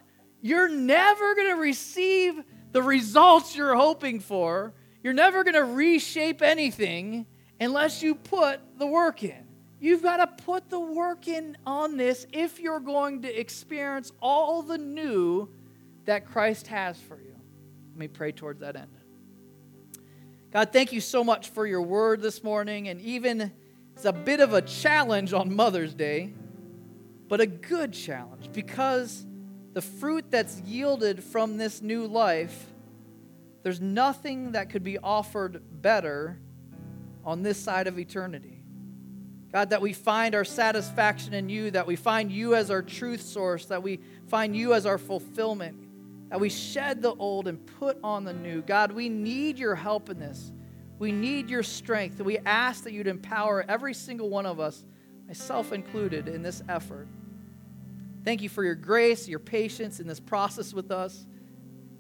You're 0.44 0.70
never 0.70 1.34
going 1.34 1.50
to 1.50 1.60
receive 1.60 2.44
the 2.72 2.82
results 2.82 3.56
you're 3.56 3.76
hoping 3.76 4.20
for. 4.20 4.74
You're 5.04 5.14
never 5.14 5.44
going 5.44 5.56
to 5.56 5.64
reshape 5.64 6.42
anything 6.42 7.26
unless 7.60 8.02
you 8.02 8.16
put 8.16 8.60
the 8.78 8.88
work 8.88 9.24
in. 9.24 9.46
You've 9.80 10.02
got 10.02 10.18
to 10.18 10.44
put 10.44 10.70
the 10.70 10.80
work 10.80 11.28
in 11.28 11.56
on 11.66 11.98
this 11.98 12.26
if 12.34 12.60
you're 12.60 12.80
going 12.80 13.22
to 13.22 13.40
experience 13.40 14.12
all 14.22 14.64
the 14.64 14.78
new 14.78 15.50
that 16.06 16.26
Christ 16.26 16.68
has 16.68 17.00
for 17.00 17.20
you. 17.20 17.36
Let 17.92 18.00
me 18.00 18.08
pray 18.08 18.32
towards 18.32 18.62
that 18.62 18.76
end. 18.76 18.90
God, 20.52 20.74
thank 20.74 20.92
you 20.94 21.02
so 21.02 21.24
much 21.24 21.50
for 21.50 21.68
your 21.68 21.82
word 21.82 22.22
this 22.22 22.44
morning, 22.44 22.88
and 22.88 23.00
even 23.02 23.52
it's 23.96 24.06
a 24.06 24.14
bit 24.14 24.40
of 24.40 24.54
a 24.54 24.62
challenge 24.62 25.34
on 25.34 25.56
Mother's 25.56 25.94
Day, 25.94 26.34
but 27.28 27.42
a 27.42 27.46
good 27.46 27.94
challenge 27.94 28.52
because 28.54 29.27
the 29.78 29.82
fruit 29.84 30.26
that's 30.32 30.60
yielded 30.62 31.24
from 31.24 31.58
this 31.58 31.84
new 31.84 32.08
life, 32.08 32.66
there's 33.62 33.80
nothing 33.80 34.54
that 34.54 34.72
could 34.72 34.84
be 34.84 34.98
offered 34.98 35.62
better 35.84 36.40
on 37.24 37.44
this 37.44 37.60
side 37.60 37.86
of 37.86 38.00
eternity. 38.00 38.64
God, 39.54 39.70
that 39.70 39.80
we 39.80 39.94
find 39.94 40.34
our 40.34 40.44
satisfaction 40.44 41.36
in 41.36 41.48
you, 41.48 41.70
that 41.70 41.86
we 41.86 41.96
find 41.96 42.32
you 42.32 42.56
as 42.56 42.72
our 42.72 42.82
truth 42.82 43.22
source, 43.22 43.66
that 43.66 43.84
we 43.84 44.00
find 44.26 44.56
you 44.56 44.74
as 44.74 44.88
our 44.88 44.98
fulfillment, 44.98 45.78
that 46.32 46.40
we 46.40 46.50
shed 46.50 47.04
the 47.04 47.14
old 47.14 47.48
and 47.48 47.64
put 47.78 48.00
on 48.04 48.24
the 48.24 48.34
new. 48.34 48.64
God, 48.64 48.92
we 48.92 49.10
need 49.10 49.60
your 49.60 49.76
help 49.76 50.10
in 50.10 50.18
this. 50.18 50.54
We 50.98 51.12
need 51.12 51.52
your 51.52 51.62
strength. 51.62 52.20
We 52.20 52.40
ask 52.40 52.84
that 52.86 52.94
you'd 52.94 53.06
empower 53.06 53.64
every 53.70 53.94
single 53.94 54.32
one 54.32 54.48
of 54.48 54.60
us, 54.60 54.84
myself 55.28 55.72
included, 55.72 56.28
in 56.28 56.42
this 56.42 56.64
effort. 56.68 57.08
Thank 58.28 58.42
you 58.42 58.50
for 58.50 58.62
your 58.62 58.76
grace, 58.76 59.26
your 59.30 59.40
patience 59.40 60.02
in 60.02 60.08
this 60.08 60.20
process 60.20 60.74
with 60.74 60.92
us. 60.92 61.26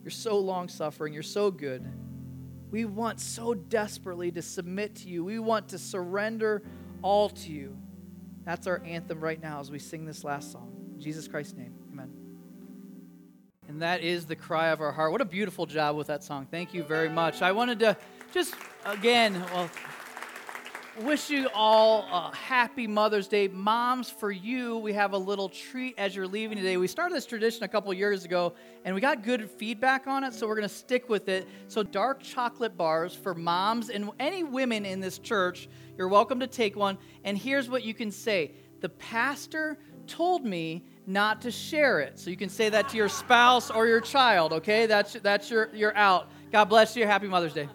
You're 0.04 0.12
so 0.12 0.38
long 0.38 0.68
suffering. 0.68 1.14
You're 1.14 1.24
so 1.24 1.50
good. 1.50 1.90
We 2.70 2.84
want 2.84 3.22
so 3.22 3.54
desperately 3.54 4.30
to 4.34 4.42
submit 4.42 4.96
to 4.96 5.08
you. 5.08 5.24
We 5.24 5.40
want 5.40 5.70
to 5.70 5.78
surrender 5.78 6.64
all 7.02 7.30
to 7.30 7.50
you. 7.50 7.78
That's 8.44 8.68
our 8.68 8.84
anthem 8.84 9.22
right 9.22 9.42
now 9.42 9.62
as 9.62 9.72
we 9.72 9.80
sing 9.80 10.04
this 10.04 10.26
last 10.26 10.52
song. 10.52 10.74
In 10.96 11.00
Jesus 11.00 11.30
Christ's 11.30 11.54
name, 11.54 11.74
amen. 11.94 12.12
And 13.70 13.82
that 13.82 14.02
is 14.02 14.26
the 14.26 14.36
cry 14.36 14.68
of 14.72 14.82
our 14.82 14.92
heart. 14.92 15.14
What 15.14 15.22
a 15.22 15.26
beautiful 15.26 15.66
job 15.66 15.96
with 15.96 16.08
that 16.08 16.26
song. 16.26 16.46
Thank 16.52 16.74
you 16.74 16.84
very 16.84 17.08
much. 17.08 17.42
I 17.42 17.54
wanted 17.54 17.80
to 17.80 17.96
just, 18.34 18.54
again, 18.84 19.42
well, 19.54 19.70
wish 21.02 21.30
you 21.30 21.48
all 21.54 22.08
a 22.12 22.36
happy 22.36 22.88
Mother's 22.88 23.28
Day. 23.28 23.48
Moms, 23.48 24.10
for 24.10 24.32
you, 24.32 24.78
we 24.78 24.94
have 24.94 25.14
a 25.14 25.18
little 25.18 25.50
treat 25.50 25.94
as 25.98 26.16
you're 26.16 26.28
leaving 26.28 26.58
today. 26.58 26.78
We 26.78 26.88
started 26.88 27.16
this 27.16 27.26
tradition 27.26 27.64
a 27.64 27.68
couple 27.68 27.94
years 27.94 28.26
ago, 28.26 28.54
and 28.84 28.96
we 28.96 29.02
got 29.02 29.24
good 29.24 29.50
feedback 29.50 30.08
on 30.08 30.24
it, 30.24 30.34
so 30.34 30.48
we're 30.48 30.56
going 30.56 30.68
to 30.68 30.74
stick 30.74 31.08
with 31.10 31.30
it. 31.30 31.48
So, 31.68 31.84
dark 31.84 32.22
chocolate 32.22 32.76
bars 32.76 33.14
for 33.14 33.36
moms 33.36 33.90
and 33.90 34.10
any 34.20 34.44
women 34.44 34.86
in 34.86 35.00
this 35.00 35.20
church, 35.20 35.70
you're 35.98 36.08
welcome 36.08 36.40
to 36.40 36.48
take 36.48 36.76
one. 36.76 36.98
And 37.24 37.38
here's 37.38 37.70
what 37.70 37.84
you 37.84 37.94
can 37.94 38.12
say 38.12 38.52
The 38.82 38.90
pastor 38.90 39.78
told 40.08 40.46
me 40.46 40.84
not 41.06 41.42
to 41.42 41.52
share 41.52 42.00
it. 42.00 42.18
So, 42.18 42.30
you 42.30 42.38
can 42.38 42.50
say 42.50 42.70
that 42.70 42.90
to 42.90 42.98
your 42.98 43.10
spouse 43.10 43.70
or 43.70 43.88
your 43.88 44.02
child, 44.02 44.54
okay? 44.54 44.88
That's, 44.88 45.14
that's 45.14 45.52
your, 45.52 45.70
you're 45.74 45.96
out. 45.96 46.32
God 46.52 46.66
bless 46.66 46.96
you. 46.96 47.06
Happy 47.06 47.28
Mother's 47.28 47.54
Day. 47.54 47.70